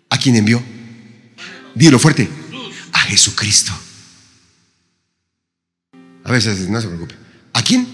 ¿A 0.10 0.18
quién 0.18 0.36
envió? 0.36 0.64
Dilo 1.76 2.00
fuerte. 2.00 2.30
A 2.94 3.00
Jesucristo. 3.00 3.74
A 6.26 6.32
veces 6.32 6.68
no 6.70 6.82
se 6.82 6.88
preocupe. 6.88 7.16
¿A 7.54 7.62
quién? 7.62 7.88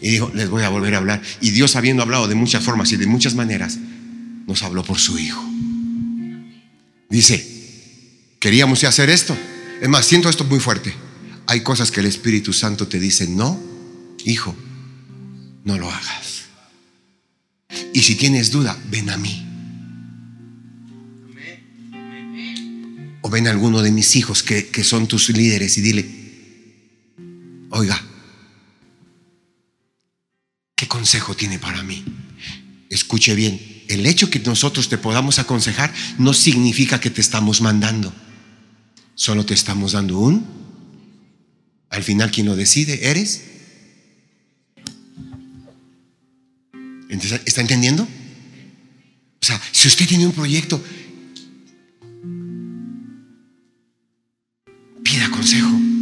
Y 0.00 0.10
dijo, 0.10 0.30
les 0.32 0.48
voy 0.48 0.62
a 0.62 0.68
volver 0.68 0.94
a 0.94 0.98
hablar. 0.98 1.20
Y 1.40 1.50
Dios 1.50 1.76
habiendo 1.76 2.02
hablado 2.02 2.28
de 2.28 2.36
muchas 2.36 2.62
formas 2.62 2.92
y 2.92 2.96
de 2.96 3.06
muchas 3.06 3.34
maneras, 3.34 3.78
nos 4.46 4.62
habló 4.62 4.84
por 4.84 4.98
su 4.98 5.18
Hijo. 5.18 5.44
Dice, 7.10 7.44
queríamos 8.38 8.84
hacer 8.84 9.10
esto. 9.10 9.36
Es 9.80 9.88
más, 9.88 10.06
siento 10.06 10.28
esto 10.28 10.44
muy 10.44 10.60
fuerte. 10.60 10.94
Hay 11.46 11.60
cosas 11.60 11.90
que 11.90 12.00
el 12.00 12.06
Espíritu 12.06 12.52
Santo 12.52 12.86
te 12.86 13.00
dice, 13.00 13.26
no, 13.26 13.60
hijo, 14.24 14.54
no 15.64 15.76
lo 15.76 15.90
hagas. 15.90 16.44
Y 17.92 18.00
si 18.00 18.14
tienes 18.14 18.50
duda, 18.50 18.78
ven 18.90 19.10
a 19.10 19.16
mí. 19.16 19.46
O 23.22 23.30
ven 23.30 23.48
a 23.48 23.50
alguno 23.50 23.82
de 23.82 23.90
mis 23.90 24.14
hijos 24.16 24.42
que, 24.42 24.68
que 24.68 24.84
son 24.84 25.08
tus 25.08 25.28
líderes 25.30 25.76
y 25.78 25.80
dile, 25.80 26.23
oiga, 27.74 28.00
¿qué 30.76 30.86
consejo 30.86 31.34
tiene 31.34 31.58
para 31.58 31.82
mí? 31.82 32.04
Escuche 32.88 33.34
bien, 33.34 33.60
el 33.88 34.06
hecho 34.06 34.30
que 34.30 34.38
nosotros 34.38 34.88
te 34.88 34.96
podamos 34.96 35.38
aconsejar 35.40 35.92
no 36.18 36.32
significa 36.32 37.00
que 37.00 37.10
te 37.10 37.20
estamos 37.20 37.60
mandando. 37.60 38.14
Solo 39.16 39.44
te 39.44 39.54
estamos 39.54 39.92
dando 39.92 40.18
un. 40.18 40.46
Al 41.90 42.02
final, 42.02 42.30
quien 42.30 42.46
lo 42.46 42.56
decide 42.56 43.10
eres. 43.10 43.42
¿Está 47.44 47.60
entendiendo? 47.60 48.04
O 48.04 49.46
sea, 49.46 49.60
si 49.72 49.88
usted 49.88 50.06
tiene 50.06 50.26
un 50.26 50.32
proyecto, 50.32 50.82
pida 55.02 55.28
consejo. 55.30 55.93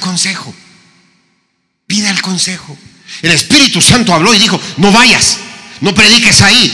Consejo. 0.00 0.54
Pida 1.86 2.10
el 2.10 2.20
consejo. 2.22 2.76
El 3.22 3.32
Espíritu 3.32 3.80
Santo 3.80 4.14
habló 4.14 4.34
y 4.34 4.38
dijo, 4.38 4.60
no 4.76 4.92
vayas, 4.92 5.38
no 5.80 5.94
prediques 5.94 6.40
ahí. 6.42 6.72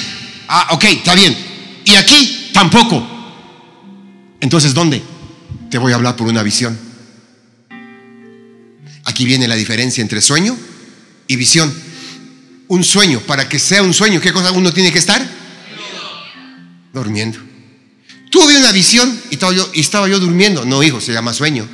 Ah, 0.49 0.69
ok, 0.73 0.85
está 0.85 1.15
bien. 1.15 1.37
Y 1.85 1.95
aquí 1.95 2.51
tampoco. 2.53 3.07
Entonces, 4.41 4.75
¿dónde? 4.75 5.03
Te 5.71 5.79
voy 5.79 5.93
a 5.93 5.97
hablar 5.97 6.17
por 6.17 6.27
una 6.27 6.43
visión. 6.43 6.79
Aquí 9.05 9.25
viene 9.25 9.49
la 9.49 9.55
diferencia 9.55 10.03
entre 10.03 10.21
sueño 10.21 10.57
y 11.27 11.37
visión. 11.37 11.73
Un 12.69 12.85
sueño, 12.85 13.21
para 13.21 13.49
que 13.49 13.59
sea 13.59 13.83
un 13.83 13.95
sueño, 13.95 14.21
¿qué 14.21 14.33
cosa 14.33 14.51
uno 14.53 14.73
tiene 14.73 14.93
que 14.93 14.99
estar? 14.99 15.27
Durmiendo. 16.93 17.39
Tuve 18.31 18.57
una 18.59 18.73
visión 18.73 19.19
y 19.31 19.35
estaba 19.35 19.53
yo, 19.53 19.71
y 19.73 19.81
estaba 19.81 20.09
yo 20.09 20.19
durmiendo. 20.19 20.65
No, 20.65 20.83
hijo, 20.83 21.01
se 21.01 21.13
llama 21.13 21.33
sueño. 21.33 21.69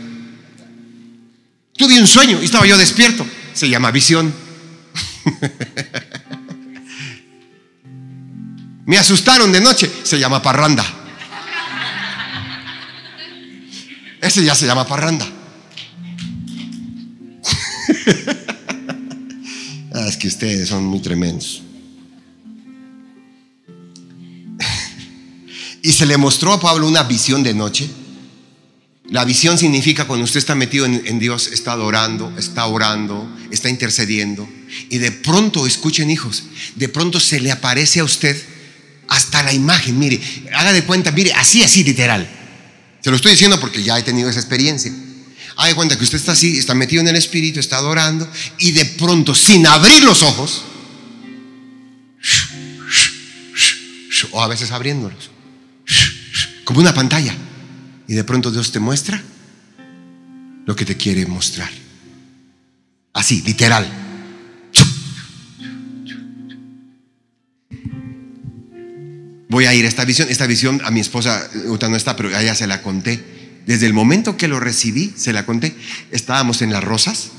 Tuve 1.76 2.00
un 2.00 2.06
sueño 2.06 2.40
y 2.40 2.44
estaba 2.44 2.66
yo 2.66 2.76
despierto. 2.76 3.26
Se 3.54 3.68
llama 3.68 3.90
visión. 3.90 4.32
Me 8.86 8.98
asustaron 8.98 9.52
de 9.52 9.60
noche. 9.60 9.90
Se 10.02 10.18
llama 10.18 10.42
parranda. 10.42 10.84
Ese 14.20 14.44
ya 14.44 14.54
se 14.54 14.66
llama 14.66 14.86
parranda. 14.86 15.26
Ah, 19.94 20.06
es 20.08 20.16
que 20.16 20.26
ustedes 20.26 20.70
son 20.70 20.86
muy 20.86 21.00
tremendos. 21.00 21.60
Y 25.82 25.92
se 25.92 26.06
le 26.06 26.16
mostró 26.16 26.54
a 26.54 26.60
Pablo 26.60 26.88
una 26.88 27.02
visión 27.02 27.42
de 27.42 27.52
noche. 27.52 27.90
La 29.12 29.26
visión 29.26 29.58
significa 29.58 30.06
cuando 30.06 30.24
usted 30.24 30.38
está 30.38 30.54
metido 30.54 30.86
en, 30.86 31.18
Dios, 31.18 31.48
está 31.48 31.72
adorando, 31.72 32.34
está 32.38 32.64
orando, 32.64 33.30
está 33.50 33.68
intercediendo. 33.68 34.48
Y 34.88 34.96
de 34.96 35.12
pronto, 35.12 35.66
escuchen 35.66 36.10
hijos, 36.10 36.44
de 36.76 36.88
pronto 36.88 37.20
se 37.20 37.38
le 37.38 37.52
aparece 37.52 38.00
a 38.00 38.04
usted 38.04 38.42
hasta 39.08 39.42
la 39.42 39.52
imagen. 39.52 39.98
Mire, 39.98 40.18
haga 40.54 40.72
de 40.72 40.84
cuenta, 40.84 41.12
mire, 41.12 41.30
así, 41.34 41.62
así 41.62 41.84
literal. 41.84 42.26
Se 43.02 43.10
lo 43.10 43.16
estoy 43.16 43.32
diciendo 43.32 43.60
porque 43.60 43.82
ya 43.82 43.98
he 43.98 44.02
tenido 44.02 44.30
esa 44.30 44.40
experiencia. 44.40 44.90
Haga 45.56 45.68
de 45.68 45.74
cuenta 45.74 45.98
que 45.98 46.04
usted 46.04 46.16
está 46.16 46.32
así, 46.32 46.56
está 46.56 46.72
metido 46.72 47.02
en 47.02 47.08
el 47.08 47.16
Espíritu, 47.16 47.60
está 47.60 47.76
adorando. 47.76 48.26
Y 48.60 48.70
de 48.70 48.86
pronto, 48.86 49.34
sin 49.34 49.66
abrir 49.66 50.04
los 50.04 50.22
ojos, 50.22 50.64
o 54.30 54.42
a 54.42 54.48
veces 54.48 54.70
abriéndolos, 54.70 55.28
como 56.64 56.80
una 56.80 56.94
pantalla. 56.94 57.36
Y 58.12 58.14
de 58.14 58.24
pronto 58.24 58.50
Dios 58.50 58.70
te 58.72 58.78
muestra 58.78 59.22
lo 60.66 60.76
que 60.76 60.84
te 60.84 60.98
quiere 60.98 61.24
mostrar. 61.24 61.70
Así, 63.14 63.40
literal. 63.40 63.90
Voy 69.48 69.64
a 69.64 69.72
ir 69.72 69.86
a 69.86 69.88
esta 69.88 70.04
visión. 70.04 70.28
Esta 70.28 70.46
visión 70.46 70.82
a 70.84 70.90
mi 70.90 71.00
esposa, 71.00 71.48
no 71.54 71.96
está, 71.96 72.14
pero 72.14 72.36
a 72.36 72.42
ella 72.42 72.54
se 72.54 72.66
la 72.66 72.82
conté. 72.82 73.62
Desde 73.64 73.86
el 73.86 73.94
momento 73.94 74.36
que 74.36 74.46
lo 74.46 74.60
recibí, 74.60 75.14
se 75.16 75.32
la 75.32 75.46
conté. 75.46 75.74
Estábamos 76.10 76.60
en 76.60 76.70
las 76.70 76.84
rosas 76.84 77.30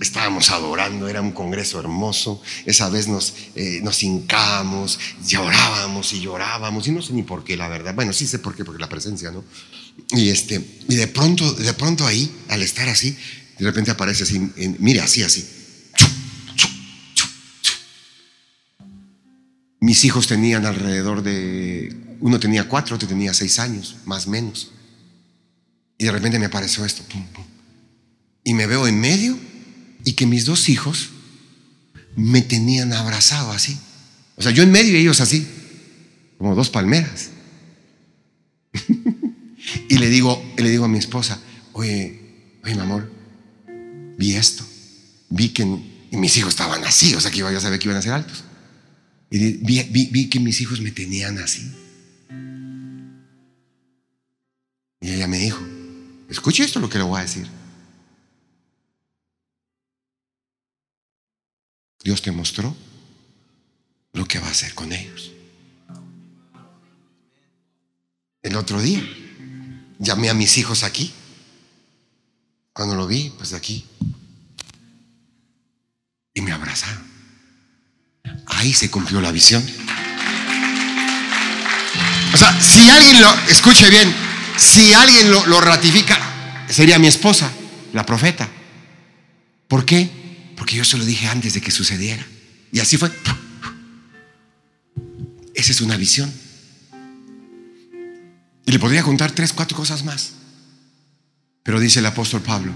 estábamos 0.00 0.50
adorando, 0.50 1.08
era 1.08 1.20
un 1.20 1.32
congreso 1.32 1.78
hermoso. 1.80 2.42
Esa 2.66 2.88
vez 2.88 3.08
nos, 3.08 3.34
eh, 3.54 3.80
nos 3.82 4.02
hincábamos, 4.02 4.98
llorábamos 5.26 6.12
y 6.12 6.20
llorábamos, 6.20 6.86
y 6.86 6.92
no 6.92 7.02
sé 7.02 7.12
ni 7.12 7.22
por 7.22 7.44
qué, 7.44 7.56
la 7.56 7.68
verdad. 7.68 7.94
Bueno, 7.94 8.12
sí 8.12 8.26
sé 8.26 8.38
por 8.38 8.54
qué, 8.54 8.64
porque 8.64 8.80
la 8.80 8.88
presencia, 8.88 9.30
¿no? 9.30 9.44
Y, 10.10 10.28
este, 10.30 10.64
y 10.88 10.94
de 10.94 11.08
pronto, 11.08 11.52
de 11.52 11.72
pronto 11.74 12.06
ahí, 12.06 12.30
al 12.48 12.62
estar 12.62 12.88
así, 12.88 13.16
de 13.58 13.64
repente 13.64 13.90
aparece 13.90 14.22
así, 14.22 14.36
en- 14.56 14.76
mire, 14.78 15.00
así, 15.00 15.22
así. 15.22 15.46
Mis 19.80 20.04
hijos 20.04 20.26
tenían 20.26 20.66
alrededor 20.66 21.22
de, 21.22 22.16
uno 22.20 22.40
tenía 22.40 22.68
cuatro, 22.68 22.96
otro 22.96 23.08
tenía 23.08 23.32
seis 23.32 23.58
años, 23.58 23.96
más 24.04 24.26
menos. 24.26 24.72
Y 25.96 26.04
de 26.04 26.12
repente 26.12 26.38
me 26.38 26.46
apareció 26.46 26.84
esto. 26.84 27.02
pum, 27.04 27.24
pum. 27.28 27.44
Y 28.44 28.54
me 28.54 28.66
veo 28.66 28.86
en 28.86 29.00
medio 29.00 29.38
y 30.04 30.12
que 30.12 30.26
mis 30.26 30.44
dos 30.44 30.68
hijos 30.68 31.10
me 32.16 32.42
tenían 32.42 32.92
abrazado 32.92 33.52
así. 33.52 33.78
O 34.36 34.42
sea, 34.42 34.52
yo 34.52 34.62
en 34.62 34.70
medio 34.72 34.92
y 34.92 35.00
ellos 35.00 35.20
así, 35.20 35.46
como 36.38 36.54
dos 36.54 36.70
palmeras. 36.70 37.30
y 39.88 39.98
le 39.98 40.08
digo, 40.08 40.42
le 40.56 40.70
digo 40.70 40.84
a 40.84 40.88
mi 40.88 40.98
esposa, 40.98 41.40
oye, 41.72 42.20
oye, 42.64 42.74
mi 42.74 42.80
amor, 42.80 43.10
vi 44.16 44.34
esto. 44.34 44.64
Vi 45.30 45.50
que 45.50 45.64
mis 46.12 46.36
hijos 46.36 46.50
estaban 46.50 46.84
así, 46.84 47.14
o 47.14 47.20
sea 47.20 47.30
que 47.30 47.38
yo 47.38 47.60
sabía 47.60 47.78
que 47.78 47.88
iban 47.88 47.98
a 47.98 48.02
ser 48.02 48.12
altos. 48.12 48.44
Y 49.30 49.38
vi, 49.38 49.82
vi- 49.90 50.08
vi 50.10 50.28
que 50.30 50.40
mis 50.40 50.60
hijos 50.60 50.80
me 50.80 50.90
tenían 50.90 51.38
así. 51.38 51.70
Y 55.00 55.10
ella 55.12 55.26
me 55.28 55.38
dijo, 55.38 55.60
escuche 56.28 56.64
esto 56.64 56.80
lo 56.80 56.88
que 56.88 56.98
le 56.98 57.04
voy 57.04 57.18
a 57.20 57.22
decir. 57.22 57.46
Dios 62.08 62.22
te 62.22 62.32
mostró 62.32 62.74
lo 64.14 64.26
que 64.26 64.38
va 64.38 64.46
a 64.46 64.50
hacer 64.50 64.72
con 64.72 64.94
ellos. 64.94 65.30
El 68.40 68.56
otro 68.56 68.80
día 68.80 69.06
llamé 69.98 70.30
a 70.30 70.32
mis 70.32 70.56
hijos 70.56 70.84
aquí. 70.84 71.12
Cuando 72.72 72.94
lo 72.94 73.06
vi, 73.06 73.30
pues 73.36 73.50
de 73.50 73.58
aquí. 73.58 73.84
Y 76.32 76.40
me 76.40 76.52
abrazaron. 76.52 77.06
Ahí 78.46 78.72
se 78.72 78.90
cumplió 78.90 79.20
la 79.20 79.30
visión. 79.30 79.62
O 82.32 82.36
sea, 82.38 82.58
si 82.58 82.88
alguien 82.88 83.20
lo, 83.20 83.34
escuche 83.50 83.90
bien, 83.90 84.10
si 84.56 84.94
alguien 84.94 85.30
lo, 85.30 85.44
lo 85.44 85.60
ratifica, 85.60 86.18
sería 86.70 86.98
mi 86.98 87.08
esposa, 87.08 87.52
la 87.92 88.06
profeta. 88.06 88.48
¿Por 89.68 89.84
qué? 89.84 90.17
Porque 90.68 90.76
yo 90.76 90.84
se 90.84 90.98
lo 90.98 91.06
dije 91.06 91.26
antes 91.28 91.54
de 91.54 91.62
que 91.62 91.70
sucediera. 91.70 92.26
Y 92.72 92.80
así 92.80 92.98
fue. 92.98 93.10
Esa 95.54 95.72
es 95.72 95.80
una 95.80 95.96
visión. 95.96 96.30
Y 98.66 98.72
le 98.72 98.78
podría 98.78 99.02
contar 99.02 99.32
tres, 99.32 99.54
cuatro 99.54 99.78
cosas 99.78 100.04
más. 100.04 100.32
Pero 101.62 101.80
dice 101.80 102.00
el 102.00 102.06
apóstol 102.06 102.42
Pablo, 102.42 102.74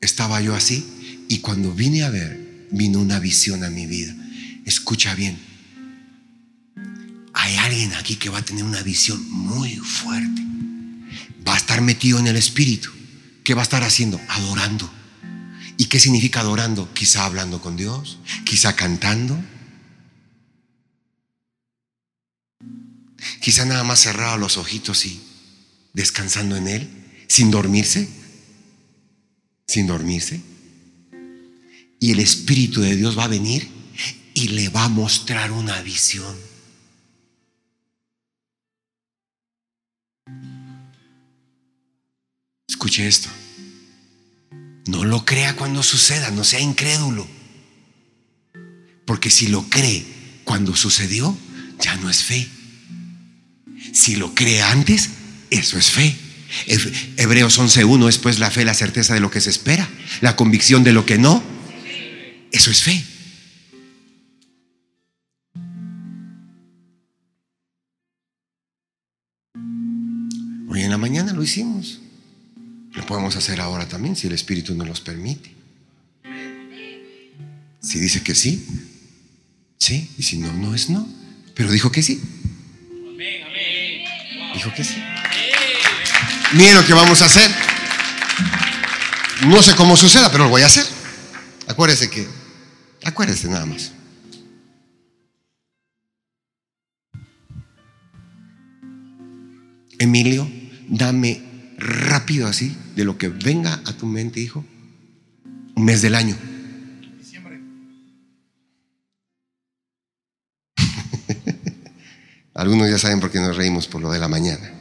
estaba 0.00 0.40
yo 0.40 0.54
así 0.54 1.26
y 1.28 1.40
cuando 1.40 1.74
vine 1.74 2.04
a 2.04 2.08
ver, 2.08 2.66
vino 2.70 2.98
una 2.98 3.18
visión 3.18 3.62
a 3.62 3.68
mi 3.68 3.84
vida. 3.84 4.16
Escucha 4.64 5.14
bien. 5.14 5.38
Hay 7.34 7.56
alguien 7.56 7.92
aquí 7.92 8.16
que 8.16 8.30
va 8.30 8.38
a 8.38 8.42
tener 8.42 8.64
una 8.64 8.82
visión 8.82 9.22
muy 9.30 9.76
fuerte. 9.76 10.40
Va 11.46 11.52
a 11.52 11.58
estar 11.58 11.82
metido 11.82 12.18
en 12.18 12.26
el 12.26 12.36
espíritu. 12.36 12.88
¿Qué 13.44 13.52
va 13.52 13.60
a 13.60 13.64
estar 13.64 13.82
haciendo? 13.82 14.18
Adorando. 14.30 14.97
¿Y 15.78 15.86
qué 15.86 16.00
significa 16.00 16.40
adorando? 16.40 16.92
Quizá 16.92 17.24
hablando 17.24 17.62
con 17.62 17.76
Dios, 17.76 18.18
quizá 18.44 18.74
cantando, 18.74 19.40
quizá 23.40 23.64
nada 23.64 23.84
más 23.84 24.00
cerrado 24.00 24.38
los 24.38 24.56
ojitos 24.56 25.06
y 25.06 25.22
descansando 25.92 26.56
en 26.56 26.66
Él, 26.66 26.90
sin 27.28 27.52
dormirse, 27.52 28.08
sin 29.68 29.86
dormirse. 29.86 30.42
Y 32.00 32.10
el 32.10 32.18
Espíritu 32.18 32.80
de 32.80 32.96
Dios 32.96 33.16
va 33.16 33.24
a 33.24 33.28
venir 33.28 33.68
y 34.34 34.48
le 34.48 34.70
va 34.70 34.84
a 34.84 34.88
mostrar 34.88 35.52
una 35.52 35.80
visión. 35.82 36.36
Escuche 42.66 43.06
esto. 43.06 43.28
No 44.88 45.04
lo 45.04 45.26
crea 45.26 45.54
cuando 45.54 45.82
suceda, 45.82 46.30
no 46.30 46.44
sea 46.44 46.60
incrédulo. 46.60 47.26
Porque 49.04 49.30
si 49.30 49.48
lo 49.48 49.68
cree 49.68 50.04
cuando 50.44 50.74
sucedió, 50.74 51.36
ya 51.78 51.96
no 51.96 52.08
es 52.08 52.22
fe. 52.24 52.48
Si 53.92 54.16
lo 54.16 54.34
cree 54.34 54.62
antes, 54.62 55.10
eso 55.50 55.78
es 55.78 55.90
fe. 55.90 56.16
He- 56.66 57.12
Hebreos 57.22 57.58
11.1 57.58 58.08
es 58.08 58.16
pues 58.16 58.38
la 58.38 58.50
fe, 58.50 58.64
la 58.64 58.72
certeza 58.72 59.12
de 59.12 59.20
lo 59.20 59.30
que 59.30 59.42
se 59.42 59.50
espera, 59.50 59.86
la 60.22 60.36
convicción 60.36 60.84
de 60.84 60.92
lo 60.94 61.04
que 61.04 61.18
no. 61.18 61.42
Eso 62.50 62.70
es 62.70 62.82
fe. 62.82 63.04
Hoy 70.68 70.82
en 70.82 70.90
la 70.90 70.98
mañana 70.98 71.32
lo 71.32 71.42
hicimos. 71.42 72.00
Lo 72.92 73.06
podemos 73.06 73.36
hacer 73.36 73.60
ahora 73.60 73.86
también 73.86 74.16
si 74.16 74.26
el 74.26 74.32
Espíritu 74.32 74.74
nos 74.74 74.88
los 74.88 75.00
permite. 75.00 75.54
Si 77.80 77.98
dice 77.98 78.22
que 78.22 78.34
sí, 78.34 78.66
sí. 79.78 80.10
Y 80.18 80.22
si 80.22 80.38
no, 80.38 80.52
no 80.52 80.74
es 80.74 80.90
no. 80.90 81.08
Pero 81.54 81.70
dijo 81.70 81.90
que 81.92 82.02
sí. 82.02 82.20
Dijo 84.54 84.72
que 84.74 84.84
sí. 84.84 84.96
Miren 86.52 86.74
lo 86.74 86.86
que 86.86 86.94
vamos 86.94 87.22
a 87.22 87.26
hacer. 87.26 87.50
No 89.46 89.62
sé 89.62 89.76
cómo 89.76 89.96
suceda, 89.96 90.30
pero 90.32 90.44
lo 90.44 90.50
voy 90.50 90.62
a 90.62 90.66
hacer. 90.66 90.84
Acuérdese 91.68 92.10
que, 92.10 92.26
acuérdese 93.04 93.48
nada 93.48 93.66
más. 93.66 93.92
Emilio, 99.98 100.50
dame 100.88 101.47
rápido 101.78 102.48
así 102.48 102.76
de 102.96 103.04
lo 103.04 103.16
que 103.16 103.28
venga 103.28 103.80
a 103.86 103.92
tu 103.92 104.06
mente, 104.06 104.40
hijo. 104.40 104.64
Un 105.76 105.84
mes 105.84 106.02
del 106.02 106.16
año. 106.16 106.36
Algunos 112.54 112.90
ya 112.90 112.98
saben 112.98 113.20
por 113.20 113.30
qué 113.30 113.38
nos 113.38 113.56
reímos 113.56 113.86
por 113.86 114.02
lo 114.02 114.10
de 114.10 114.18
la 114.18 114.26
mañana. 114.26 114.74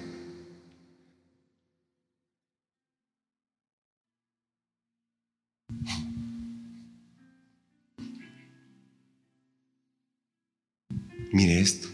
Mire 11.32 11.60
esto. 11.60 11.88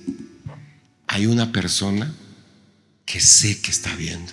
Hay 1.08 1.26
una 1.26 1.52
persona 1.52 2.16
que 3.06 3.20
sé 3.20 3.60
que 3.62 3.72
está 3.72 3.94
viendo 3.98 4.32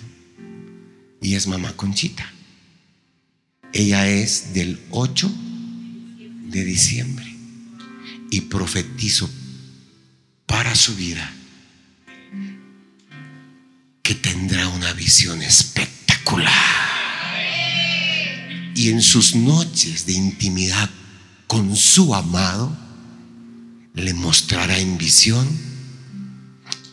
y 1.21 1.35
es 1.35 1.47
mamá 1.47 1.71
Conchita. 1.73 2.29
Ella 3.71 4.09
es 4.09 4.53
del 4.53 4.81
8 4.89 5.31
de 6.47 6.65
diciembre 6.65 7.33
y 8.31 8.41
profetizo 8.41 9.29
para 10.45 10.75
su 10.75 10.95
vida 10.95 11.31
que 14.01 14.15
tendrá 14.15 14.67
una 14.67 14.91
visión 14.93 15.41
espectacular. 15.41 16.51
Y 18.75 18.89
en 18.89 19.01
sus 19.01 19.35
noches 19.35 20.05
de 20.07 20.13
intimidad 20.13 20.89
con 21.45 21.75
su 21.75 22.15
amado, 22.15 22.75
le 23.93 24.13
mostrará 24.13 24.79
en 24.79 24.97
visión 24.97 25.47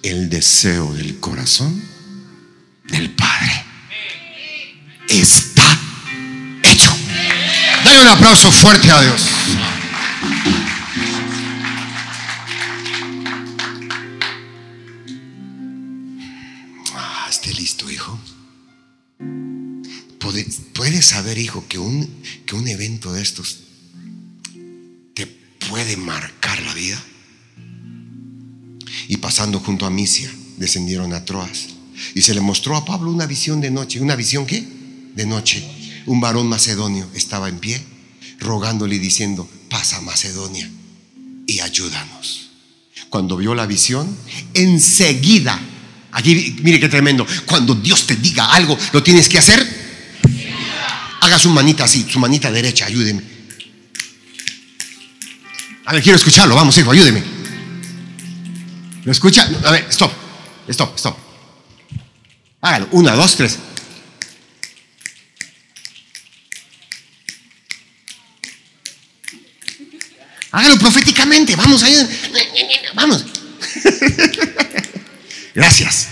el 0.03 0.29
deseo 0.29 0.93
del 0.95 1.19
corazón 1.19 1.83
del. 2.89 3.18
Está 5.09 5.65
hecho. 6.63 6.91
Dale 7.85 8.01
un 8.03 8.09
aplauso 8.09 8.51
fuerte 8.53 8.91
a 8.91 9.01
Dios. 9.03 9.23
Ah, 16.95 17.27
esté 17.31 17.53
listo, 17.55 17.91
hijo. 17.91 18.19
Puede- 20.19 20.47
Puedes 20.75 21.07
saber, 21.07 21.39
hijo, 21.39 21.65
que 21.69 21.79
un, 21.79 22.09
que 22.47 22.55
un 22.55 22.69
evento 22.69 23.13
de 23.13 23.21
estos 23.23 23.59
te 25.15 25.27
puede 25.69 25.97
marcar 25.97 26.61
la 26.63 26.73
vida. 26.75 27.03
Y 29.09 29.17
pasando 29.17 29.59
junto 29.61 29.87
a 29.87 29.91
Misia, 29.91 30.31
descendieron 30.57 31.13
a 31.15 31.25
Troas. 31.25 31.69
Y 32.15 32.23
se 32.23 32.35
le 32.35 32.41
mostró 32.41 32.77
a 32.77 32.85
Pablo 32.85 33.11
una 33.11 33.27
visión 33.27 33.61
de 33.61 33.71
noche. 33.73 34.01
¿Una 34.01 34.15
visión 34.15 34.47
qué? 34.47 34.67
De 35.19 35.27
noche. 35.27 35.61
Un 36.07 36.21
varón 36.21 36.47
macedonio 36.47 37.11
estaba 37.13 37.49
en 37.49 37.59
pie, 37.59 37.85
rogándole 38.39 38.95
y 38.95 38.99
diciendo, 39.01 39.51
pasa 39.69 40.01
Macedonia 40.01 40.71
y 41.45 41.59
ayúdanos. 41.59 42.51
Cuando 43.11 43.37
vio 43.37 43.53
la 43.53 43.67
visión, 43.67 44.17
enseguida, 44.55 45.61
aquí 46.13 46.55
mire 46.63 46.79
qué 46.79 46.89
tremendo, 46.89 47.27
cuando 47.47 47.75
Dios 47.75 48.07
te 48.07 48.15
diga 48.15 48.53
algo, 48.53 48.79
lo 48.93 49.03
tienes 49.03 49.29
que 49.29 49.39
hacer. 49.39 49.59
Haga 51.21 51.37
su 51.41 51.51
manita 51.51 51.83
así, 51.83 52.07
su 52.09 52.21
manita 52.21 52.53
derecha, 52.53 52.87
ayúdeme. 52.87 53.25
A 55.87 55.95
ver, 55.95 56.03
quiero 56.05 56.17
escucharlo, 56.17 56.55
vamos, 56.55 56.79
hijo, 56.79 56.93
ayúdeme. 56.93 57.25
¿Lo 59.03 59.11
escucha? 59.11 59.51
A 59.65 59.73
ver, 59.73 59.85
stop, 59.91 60.13
stop, 60.69 60.97
stop. 60.97 61.17
Hágalo, 62.61 62.87
una, 62.93 63.15
dos, 63.15 63.35
tres. 63.35 63.59
Hágalo 70.51 70.79
proféticamente, 70.79 71.55
vamos, 71.57 71.83
ayúdeme. 71.83 72.09
Vamos. 72.95 73.25
Gracias. 75.55 76.09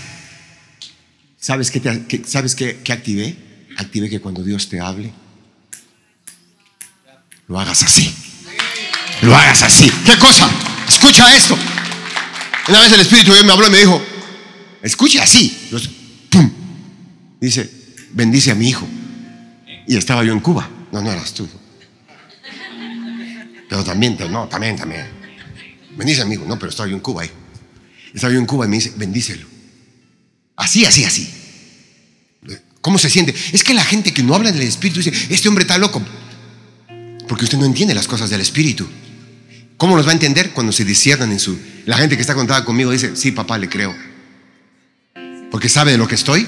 ¿Sabes 1.39 1.71
qué, 1.71 1.79
te- 1.79 2.05
qué- 2.07 2.23
¿sabes 2.25 2.55
qué, 2.55 2.79
qué 2.83 2.91
activé? 2.93 3.35
Activé 3.77 4.09
que 4.09 4.19
cuando 4.19 4.43
Dios 4.43 4.67
te 4.69 4.79
hable, 4.79 5.11
lo 7.47 7.59
hagas 7.59 7.83
así. 7.83 8.13
Lo 9.21 9.35
hagas 9.35 9.63
así. 9.63 9.89
¿Qué 10.05 10.17
cosa? 10.19 10.49
Escucha 10.87 11.33
esto. 11.35 11.57
Una 12.67 12.81
vez 12.81 12.91
el 12.91 12.99
Espíritu 13.01 13.29
de 13.31 13.35
Dios 13.37 13.45
me 13.45 13.53
habló 13.53 13.67
y 13.67 13.71
me 13.71 13.77
dijo, 13.79 14.01
escucha 14.83 15.23
así. 15.23 15.67
Yo, 15.71 15.77
¡pum! 16.29 16.51
Dice, 17.39 17.71
bendice 18.11 18.51
a 18.51 18.55
mi 18.55 18.69
hijo. 18.69 18.87
Y 19.87 19.95
estaba 19.95 20.23
yo 20.23 20.33
en 20.33 20.39
Cuba. 20.41 20.69
No, 20.91 21.01
no 21.01 21.11
eras 21.11 21.33
tú. 21.33 21.47
Pero 23.69 23.83
también, 23.83 24.17
no, 24.29 24.47
también, 24.47 24.75
también. 24.75 25.07
Bendice 25.97 26.21
a 26.21 26.25
mi 26.25 26.35
hijo. 26.35 26.45
No, 26.45 26.57
pero 26.57 26.69
estaba 26.69 26.87
yo 26.87 26.95
en 26.95 27.01
Cuba 27.01 27.23
ahí. 27.23 27.31
Estaba 28.13 28.31
yo 28.31 28.39
en 28.39 28.45
Cuba 28.45 28.65
y 28.65 28.69
me 28.69 28.77
dice, 28.77 28.93
bendícelo. 28.95 29.45
Así, 30.55 30.85
así, 30.85 31.03
así. 31.03 31.29
¿Cómo 32.81 32.97
se 32.97 33.09
siente? 33.09 33.35
Es 33.51 33.63
que 33.63 33.73
la 33.73 33.83
gente 33.83 34.13
que 34.13 34.23
no 34.23 34.33
habla 34.33 34.51
del 34.51 34.61
Espíritu 34.61 35.01
dice, 35.01 35.11
este 35.29 35.49
hombre 35.49 35.63
está 35.63 35.77
loco. 35.77 36.01
Porque 37.27 37.43
usted 37.43 37.57
no 37.57 37.65
entiende 37.65 37.93
las 37.93 38.07
cosas 38.07 38.29
del 38.29 38.41
Espíritu. 38.41 38.87
¿Cómo 39.75 39.95
los 39.95 40.07
va 40.07 40.11
a 40.11 40.13
entender 40.13 40.51
cuando 40.51 40.71
se 40.71 40.85
disciernan 40.85 41.31
en 41.31 41.39
su... 41.39 41.59
La 41.85 41.97
gente 41.97 42.15
que 42.15 42.21
está 42.21 42.33
contada 42.33 42.63
conmigo 42.63 42.91
dice, 42.91 43.15
sí, 43.15 43.31
papá, 43.31 43.57
le 43.57 43.69
creo. 43.69 43.93
Porque 45.51 45.69
sabe 45.69 45.91
de 45.91 45.97
lo 45.97 46.07
que 46.07 46.15
estoy. 46.15 46.47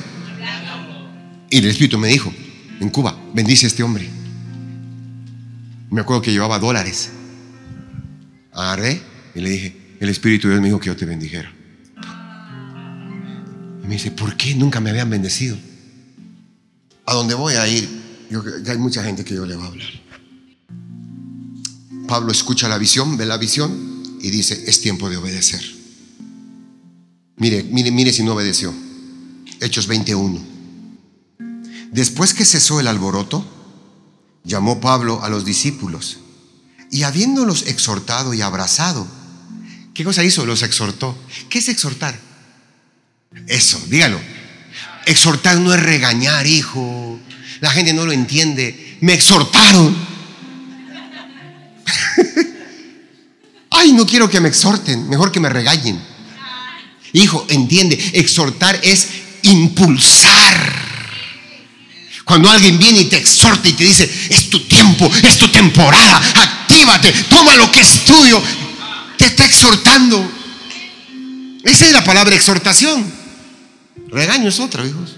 Y 1.49 1.57
el 1.57 1.65
Espíritu 1.65 1.97
me 1.97 2.07
dijo, 2.07 2.33
en 2.79 2.89
Cuba, 2.89 3.19
bendice 3.33 3.65
a 3.65 3.67
este 3.67 3.83
hombre. 3.83 4.09
Me 5.89 6.01
acuerdo 6.01 6.21
que 6.21 6.31
llevaba 6.31 6.59
dólares. 6.59 7.09
Agarré 8.53 9.01
y 9.33 9.41
le 9.41 9.49
dije, 9.49 9.95
el 9.99 10.09
Espíritu 10.09 10.47
Dios 10.47 10.61
me 10.61 10.67
dijo 10.67 10.79
que 10.79 10.87
yo 10.87 10.95
te 10.95 11.05
bendijera. 11.05 11.51
Y 13.83 13.87
me 13.87 13.95
dice, 13.95 14.11
¿por 14.11 14.37
qué 14.37 14.53
nunca 14.55 14.79
me 14.79 14.91
habían 14.91 15.09
bendecido? 15.09 15.57
A 17.05 17.13
donde 17.13 17.33
voy 17.33 17.55
a 17.55 17.67
ir, 17.67 17.89
yo, 18.29 18.43
hay 18.67 18.77
mucha 18.77 19.03
gente 19.03 19.25
que 19.25 19.33
yo 19.33 19.45
le 19.45 19.55
va 19.55 19.65
a 19.65 19.67
hablar. 19.67 19.89
Pablo 22.07 22.31
escucha 22.31 22.67
la 22.67 22.77
visión, 22.77 23.17
ve 23.17 23.25
la 23.25 23.37
visión 23.37 24.03
y 24.21 24.29
dice, 24.29 24.63
es 24.67 24.81
tiempo 24.81 25.09
de 25.09 25.17
obedecer. 25.17 25.61
Mire, 27.37 27.63
mire, 27.63 27.91
mire 27.91 28.13
si 28.13 28.23
no 28.23 28.33
obedeció. 28.33 28.73
Hechos 29.59 29.87
21. 29.87 30.39
Después 31.91 32.33
que 32.33 32.45
cesó 32.45 32.79
el 32.79 32.87
alboroto, 32.87 33.58
llamó 34.49 34.81
Pablo 34.81 35.23
a 35.23 35.29
los 35.29 35.45
discípulos 35.45 36.17
y 36.91 37.03
habiéndolos 37.03 37.67
exhortado 37.67 38.33
y 38.33 38.41
abrazado, 38.41 39.07
¿qué 39.93 40.03
cosa 40.03 40.23
hizo? 40.23 40.45
Los 40.45 40.63
exhortó. 40.63 41.17
¿Qué 41.49 41.59
es 41.59 41.69
exhortar? 41.69 42.19
Eso, 43.47 43.79
dígalo. 43.87 44.19
Exhortar 45.05 45.59
no 45.59 45.73
es 45.73 45.81
regañar, 45.81 46.47
hijo. 46.47 47.19
La 47.61 47.69
gente 47.69 47.93
no 47.93 48.05
lo 48.05 48.11
entiende. 48.11 48.97
Me 49.01 49.13
exhortaron. 49.13 49.95
Ay, 53.69 53.93
no 53.93 54.05
quiero 54.05 54.29
que 54.29 54.41
me 54.41 54.49
exhorten, 54.49 55.07
mejor 55.07 55.31
que 55.31 55.39
me 55.39 55.49
regañen. 55.49 56.01
Hijo, 57.13 57.45
entiende, 57.49 57.97
exhortar 58.13 58.79
es 58.83 59.09
impulsar. 59.43 60.98
Cuando 62.29 62.47
alguien 62.47 62.77
viene 62.77 62.99
y 62.99 63.05
te 63.05 63.17
exhorta 63.17 63.67
y 63.67 63.73
te 63.73 63.83
dice, 63.83 64.07
es 64.29 64.51
tu 64.51 64.59
tiempo, 64.67 65.11
es 65.23 65.39
tu 65.39 65.47
temporada, 65.47 66.15
actívate, 66.35 67.11
toma 67.27 67.55
lo 67.55 67.71
que 67.71 67.79
es 67.79 68.05
tuyo, 68.05 68.39
te 69.17 69.25
está 69.25 69.45
exhortando. 69.45 70.31
Esa 71.63 71.87
es 71.87 71.91
la 71.91 72.03
palabra 72.03 72.35
exhortación. 72.35 73.11
Regaño 74.09 74.47
es 74.47 74.59
otra, 74.59 74.85
hijos. 74.85 75.15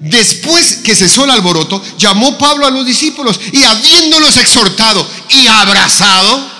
Después 0.00 0.80
que 0.82 0.96
cesó 0.96 1.26
el 1.26 1.30
alboroto, 1.30 1.80
llamó 1.96 2.36
Pablo 2.38 2.66
a 2.66 2.72
los 2.72 2.84
discípulos 2.84 3.38
y 3.52 3.62
habiéndolos 3.62 4.36
exhortado 4.36 5.08
y 5.28 5.46
abrazado, 5.46 6.50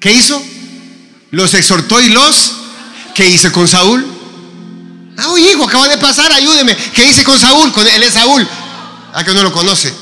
¿qué 0.00 0.12
hizo? 0.12 0.44
Los 1.30 1.54
exhortó 1.54 1.98
y 2.02 2.10
los, 2.10 2.52
¿qué 3.14 3.26
hice 3.26 3.50
con 3.52 3.66
Saúl? 3.66 4.13
Ah, 5.16 5.28
oye, 5.28 5.52
hijo, 5.52 5.64
acaba 5.64 5.88
de 5.88 5.98
pasar, 5.98 6.32
ayúdeme. 6.32 6.76
¿Qué 6.76 7.06
hice 7.06 7.22
con 7.22 7.38
Saúl? 7.38 7.72
Con 7.72 7.86
él 7.86 8.02
es 8.02 8.14
Saúl. 8.14 8.46
Ah, 9.12 9.22
que 9.24 9.32
no 9.32 9.42
lo 9.42 9.52
conoce. 9.52 9.94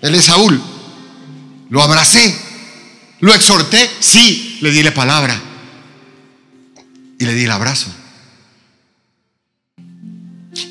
Él 0.00 0.14
es 0.14 0.26
Saúl. 0.26 0.60
Lo 1.70 1.82
abracé. 1.82 2.36
Lo 3.20 3.34
exhorté. 3.34 3.90
Sí, 4.00 4.58
le 4.60 4.70
di 4.70 4.82
la 4.82 4.94
palabra. 4.94 5.40
Y 7.18 7.24
le 7.24 7.34
di 7.34 7.44
el 7.44 7.50
abrazo. 7.50 7.88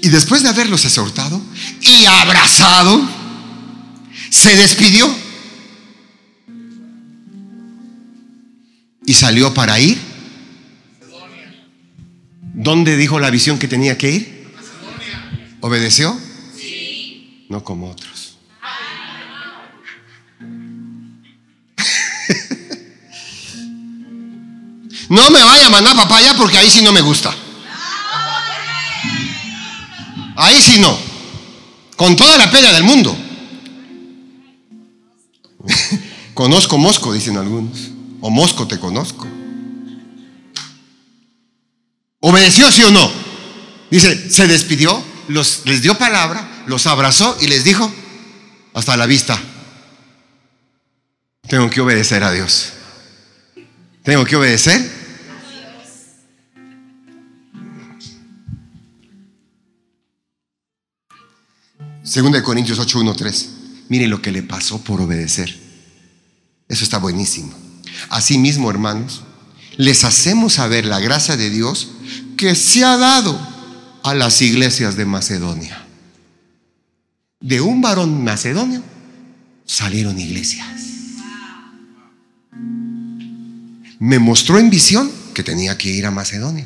Y 0.02 0.10
después 0.10 0.44
de 0.44 0.50
haberlos 0.50 0.86
exhortado 0.86 1.42
y 1.82 2.06
abrazado, 2.06 3.02
se 4.30 4.56
despidió. 4.56 5.14
Y 9.06 9.14
salió 9.14 9.54
para 9.54 9.80
ir. 9.80 10.09
¿Dónde 12.70 12.98
dijo 12.98 13.20
la 13.20 13.32
visión 13.32 13.58
que 13.58 13.68
tenía 13.68 13.98
que 13.98 14.12
ir? 14.12 14.54
¿Obedeció? 15.60 16.16
Sí. 16.56 17.48
No 17.50 17.64
como 17.64 17.90
otros. 17.90 18.38
No 25.10 25.32
me 25.32 25.44
vaya 25.44 25.66
a 25.66 25.70
mandar 25.72 25.96
papaya 25.96 26.36
porque 26.38 26.60
ahí 26.60 26.70
sí 26.70 26.84
no 26.84 26.92
me 26.92 27.02
gusta. 27.02 27.34
Ahí 30.36 30.62
sí 30.62 30.80
no. 30.80 30.96
Con 31.98 32.16
toda 32.16 32.38
la 32.38 32.52
pena 32.52 32.72
del 32.72 32.84
mundo. 32.84 33.18
conozco 36.36 36.78
Mosco, 36.78 37.14
dicen 37.14 37.38
algunos. 37.38 37.90
O 38.22 38.30
Mosco 38.30 38.68
te 38.68 38.80
conozco. 38.80 39.39
¿Obedeció 42.22 42.70
sí 42.72 42.84
o 42.84 42.92
no? 42.92 43.10
Dice, 43.90 44.30
se 44.30 44.48
despidió, 44.48 45.04
les 45.30 45.82
dio 45.82 45.98
palabra, 45.98 46.64
los 46.68 46.86
abrazó 46.86 47.38
y 47.40 47.48
les 47.48 47.64
dijo, 47.64 47.92
hasta 48.74 48.98
la 48.98 49.06
vista. 49.06 49.42
Tengo 51.48 51.70
que 51.70 51.82
obedecer 51.82 52.24
a 52.24 52.32
Dios. 52.32 52.74
Tengo 54.04 54.26
que 54.26 54.36
obedecer. 54.36 55.00
Segunda 62.04 62.40
de 62.40 62.44
Corintios 62.44 62.80
8, 62.80 63.00
1, 63.00 63.16
3. 63.16 63.50
Miren 63.90 64.10
lo 64.10 64.22
que 64.22 64.32
le 64.32 64.44
pasó 64.44 64.84
por 64.84 65.02
obedecer. 65.02 65.58
Eso 66.68 66.84
está 66.84 66.98
buenísimo. 66.98 67.54
Asimismo, 68.10 68.70
hermanos, 68.70 69.24
les 69.78 70.04
hacemos 70.04 70.54
saber 70.54 70.86
la 70.86 71.00
gracia 71.00 71.38
de 71.38 71.50
Dios 71.50 71.90
que 72.40 72.56
se 72.56 72.86
ha 72.86 72.96
dado 72.96 73.38
a 74.02 74.14
las 74.14 74.42
iglesias 74.42 74.96
de 74.96 75.04
Macedonia. 75.04 75.86
De 77.42 77.60
un 77.60 77.82
varón 77.82 78.24
macedonio 78.24 78.82
salieron 79.66 80.18
iglesias. 80.18 80.66
Me 84.00 84.20
mostró 84.20 84.58
en 84.58 84.70
visión 84.70 85.12
que 85.34 85.44
tenía 85.44 85.78
que 85.78 85.90
ir 85.90 86.06
a 86.06 86.12
Macedonia. 86.12 86.66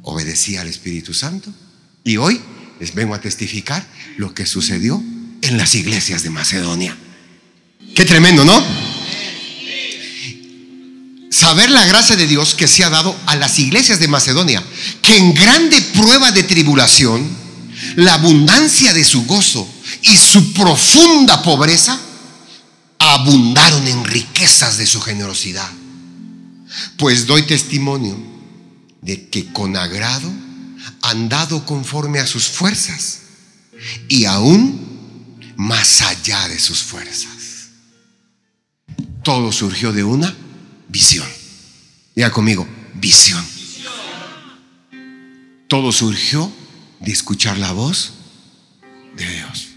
Obedecí 0.00 0.56
al 0.56 0.68
Espíritu 0.68 1.12
Santo 1.12 1.52
y 2.02 2.16
hoy 2.16 2.40
les 2.80 2.94
vengo 2.94 3.14
a 3.14 3.20
testificar 3.20 3.86
lo 4.16 4.32
que 4.32 4.46
sucedió 4.46 5.02
en 5.42 5.58
las 5.58 5.74
iglesias 5.74 6.22
de 6.22 6.30
Macedonia. 6.30 6.96
Qué 7.94 8.06
tremendo, 8.06 8.46
¿no? 8.46 8.89
Saber 11.50 11.70
la 11.70 11.84
gracia 11.84 12.14
de 12.14 12.28
Dios 12.28 12.54
que 12.54 12.68
se 12.68 12.84
ha 12.84 12.90
dado 12.90 13.18
a 13.26 13.34
las 13.34 13.58
iglesias 13.58 13.98
de 13.98 14.06
Macedonia, 14.06 14.62
que 15.02 15.16
en 15.16 15.34
grande 15.34 15.82
prueba 15.82 16.30
de 16.30 16.44
tribulación, 16.44 17.28
la 17.96 18.14
abundancia 18.14 18.92
de 18.92 19.02
su 19.02 19.24
gozo 19.24 19.68
y 20.02 20.16
su 20.16 20.52
profunda 20.52 21.42
pobreza 21.42 21.98
abundaron 23.00 23.84
en 23.88 24.04
riquezas 24.04 24.78
de 24.78 24.86
su 24.86 25.00
generosidad. 25.00 25.68
Pues 26.96 27.26
doy 27.26 27.42
testimonio 27.42 28.16
de 29.02 29.28
que 29.28 29.52
con 29.52 29.76
agrado 29.76 30.32
han 31.02 31.28
dado 31.28 31.66
conforme 31.66 32.20
a 32.20 32.28
sus 32.28 32.44
fuerzas 32.44 33.22
y 34.06 34.24
aún 34.24 35.40
más 35.56 36.00
allá 36.02 36.46
de 36.46 36.60
sus 36.60 36.78
fuerzas. 36.78 37.70
Todo 39.24 39.50
surgió 39.50 39.92
de 39.92 40.04
una 40.04 40.32
visión. 40.86 41.39
Ya 42.14 42.30
conmigo, 42.30 42.66
visión. 42.94 43.44
Todo 45.68 45.92
surgió 45.92 46.50
de 47.00 47.12
escuchar 47.12 47.58
la 47.58 47.72
voz 47.72 48.12
de 49.16 49.26
Dios. 49.32 49.68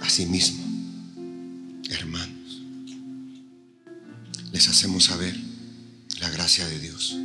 Asimismo, 0.00 0.62
hermanos, 1.88 2.62
les 4.52 4.68
hacemos 4.68 5.04
saber 5.04 5.34
la 6.20 6.28
gracia 6.28 6.66
de 6.66 6.78
Dios 6.78 7.16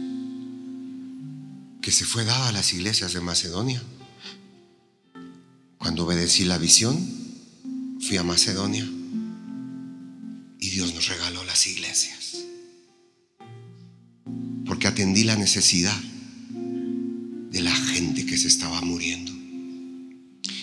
que 1.82 1.92
se 1.92 2.06
fue 2.06 2.26
dada 2.26 2.50
a 2.50 2.52
las 2.52 2.74
iglesias 2.74 3.14
de 3.14 3.22
Macedonia. 3.22 3.82
Cuando 5.78 6.06
obedecí 6.06 6.46
la 6.46 6.58
visión, 6.58 6.98
fui 8.02 8.18
a 8.18 8.24
Macedonia 8.24 8.88
y 10.60 10.70
Dios 10.70 10.94
nos 10.94 11.08
regaló 11.08 11.44
las 11.46 11.68
iglesias. 11.68 12.19
Atendí 15.00 15.24
la 15.24 15.38
necesidad 15.38 15.96
de 16.52 17.62
la 17.62 17.74
gente 17.74 18.26
que 18.26 18.36
se 18.36 18.50
estaba 18.50 18.82
muriendo. 18.82 19.32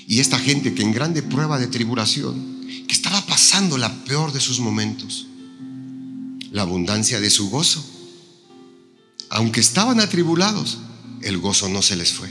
Y 0.07 0.21
esta 0.21 0.39
gente 0.39 0.75
que 0.75 0.83
en 0.83 0.93
grande 0.93 1.23
prueba 1.23 1.59
de 1.59 1.69
tribulación, 1.69 2.61
que 2.87 2.93
estaba 2.93 3.25
pasando 3.25 3.79
la 3.79 4.05
peor 4.05 4.35
de 4.35 4.41
sus 4.41 4.61
momentos, 4.61 5.27
la 6.51 6.61
abundancia 6.61 7.19
de 7.19 7.31
su 7.31 7.49
gozo, 7.49 7.83
aunque 9.31 9.61
estaban 9.61 10.01
atribulados, 10.01 10.81
el 11.23 11.39
gozo 11.39 11.71
no 11.71 11.81
se 11.81 11.97
les 11.97 12.13
fue. 12.13 12.29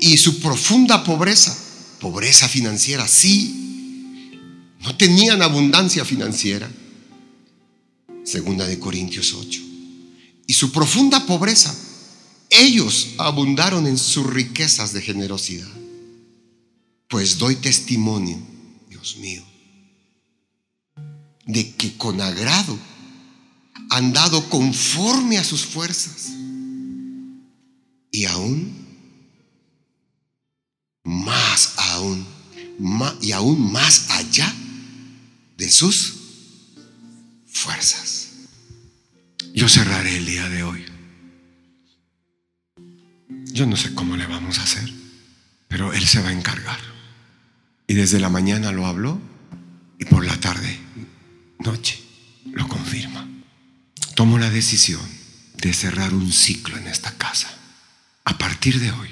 Y 0.00 0.16
su 0.16 0.40
profunda 0.40 1.04
pobreza, 1.04 1.54
pobreza 2.00 2.48
financiera, 2.48 3.06
sí, 3.06 4.38
no 4.80 4.96
tenían 4.96 5.42
abundancia 5.42 6.06
financiera. 6.06 6.70
Segunda 8.24 8.66
de 8.66 8.78
Corintios 8.78 9.34
8. 9.34 9.69
Y 10.50 10.54
su 10.54 10.72
profunda 10.72 11.26
pobreza, 11.26 11.72
ellos 12.48 13.10
abundaron 13.18 13.86
en 13.86 13.96
sus 13.96 14.26
riquezas 14.26 14.92
de 14.92 15.00
generosidad. 15.00 15.68
Pues 17.08 17.38
doy 17.38 17.54
testimonio, 17.54 18.36
Dios 18.88 19.16
mío, 19.18 19.44
de 21.46 21.72
que 21.76 21.96
con 21.96 22.20
agrado 22.20 22.76
han 23.90 24.12
dado 24.12 24.50
conforme 24.50 25.38
a 25.38 25.44
sus 25.44 25.64
fuerzas 25.64 26.30
y 28.10 28.24
aún 28.24 28.72
más 31.04 31.74
aún 31.76 32.26
ma- 32.80 33.16
y 33.22 33.30
aún 33.30 33.70
más 33.70 34.10
allá 34.10 34.52
de 35.56 35.70
sus 35.70 36.14
fuerzas. 37.46 38.19
Yo 39.54 39.68
cerraré 39.68 40.16
el 40.16 40.26
día 40.26 40.48
de 40.48 40.62
hoy. 40.62 40.84
Yo 43.52 43.66
no 43.66 43.76
sé 43.76 43.94
cómo 43.94 44.16
le 44.16 44.26
vamos 44.26 44.58
a 44.58 44.62
hacer, 44.62 44.88
pero 45.68 45.92
Él 45.92 46.06
se 46.06 46.22
va 46.22 46.28
a 46.28 46.32
encargar. 46.32 46.78
Y 47.86 47.94
desde 47.94 48.20
la 48.20 48.28
mañana 48.28 48.70
lo 48.72 48.86
habló 48.86 49.20
y 49.98 50.04
por 50.04 50.24
la 50.24 50.38
tarde, 50.38 50.78
noche, 51.58 52.00
lo 52.52 52.68
confirma. 52.68 53.28
Tomo 54.14 54.38
la 54.38 54.50
decisión 54.50 55.00
de 55.56 55.72
cerrar 55.74 56.14
un 56.14 56.32
ciclo 56.32 56.76
en 56.78 56.86
esta 56.86 57.16
casa. 57.18 57.52
A 58.24 58.38
partir 58.38 58.78
de 58.78 58.92
hoy, 58.92 59.10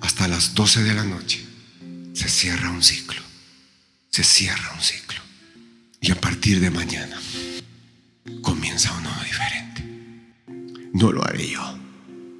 hasta 0.00 0.28
las 0.28 0.54
12 0.54 0.82
de 0.82 0.94
la 0.94 1.04
noche, 1.04 1.44
se 2.14 2.28
cierra 2.28 2.70
un 2.70 2.82
ciclo. 2.82 3.20
Se 4.10 4.24
cierra 4.24 4.72
un 4.72 4.80
ciclo. 4.80 5.20
Y 6.00 6.10
a 6.10 6.20
partir 6.20 6.60
de 6.60 6.70
mañana, 6.70 7.20
comienza 8.42 8.92
uno 8.92 9.10
diferente. 9.24 9.84
No 10.92 11.12
lo 11.12 11.24
haré 11.24 11.50
yo. 11.50 11.78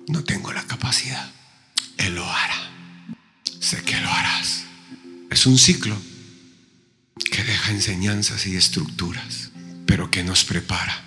No 0.08 0.22
tengo 0.24 0.52
la 0.52 0.64
capacidad. 0.64 1.30
Él 1.98 2.14
lo 2.14 2.24
hará. 2.24 2.70
Sé 3.60 3.82
que 3.82 4.00
lo 4.00 4.10
harás. 4.10 4.64
Es 5.30 5.46
un 5.46 5.58
ciclo 5.58 5.96
que 7.30 7.42
deja 7.42 7.72
enseñanzas 7.72 8.46
y 8.46 8.56
estructuras, 8.56 9.50
pero 9.86 10.10
que 10.10 10.24
nos 10.24 10.44
prepara 10.44 11.02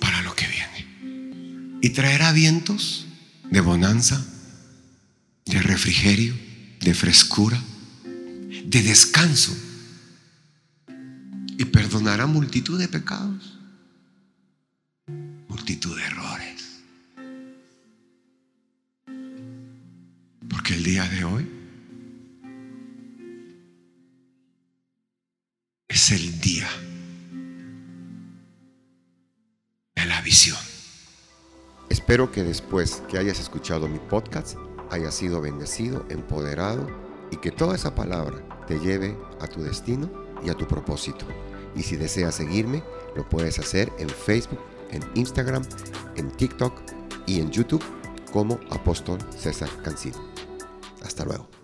para 0.00 0.22
lo 0.22 0.34
que 0.34 0.46
viene. 0.46 1.78
Y 1.82 1.90
traerá 1.90 2.32
vientos 2.32 3.06
de 3.50 3.60
bonanza, 3.60 4.24
de 5.46 5.62
refrigerio, 5.62 6.34
de 6.80 6.94
frescura, 6.94 7.62
de 8.64 8.82
descanso. 8.82 9.56
Y 11.56 11.64
perdonará 11.66 12.26
multitud 12.26 12.78
de 12.78 12.88
pecados, 12.88 13.57
multitud 15.68 15.98
de 15.98 16.06
errores. 16.06 16.80
Porque 20.48 20.72
el 20.72 20.82
día 20.82 21.04
de 21.04 21.24
hoy 21.24 21.46
es 25.88 26.10
el 26.12 26.40
día 26.40 26.68
de 29.94 30.06
la 30.06 30.22
visión. 30.22 30.56
Espero 31.90 32.32
que 32.32 32.44
después 32.44 33.02
que 33.10 33.18
hayas 33.18 33.38
escuchado 33.38 33.88
mi 33.88 33.98
podcast 33.98 34.56
hayas 34.90 35.14
sido 35.14 35.42
bendecido, 35.42 36.06
empoderado 36.08 36.88
y 37.30 37.36
que 37.36 37.50
toda 37.50 37.76
esa 37.76 37.94
palabra 37.94 38.42
te 38.66 38.78
lleve 38.78 39.14
a 39.38 39.46
tu 39.46 39.62
destino 39.62 40.10
y 40.42 40.48
a 40.48 40.54
tu 40.54 40.66
propósito. 40.66 41.26
Y 41.76 41.82
si 41.82 41.96
deseas 41.96 42.36
seguirme, 42.36 42.82
lo 43.14 43.28
puedes 43.28 43.58
hacer 43.58 43.92
en 43.98 44.08
Facebook, 44.08 44.60
en 44.90 45.02
Instagram, 45.14 45.62
en 46.16 46.30
TikTok 46.30 46.72
y 47.26 47.40
en 47.40 47.50
YouTube 47.50 47.82
como 48.32 48.58
Apóstol 48.70 49.18
César 49.36 49.70
Cancino. 49.82 50.18
Hasta 51.02 51.24
luego. 51.24 51.57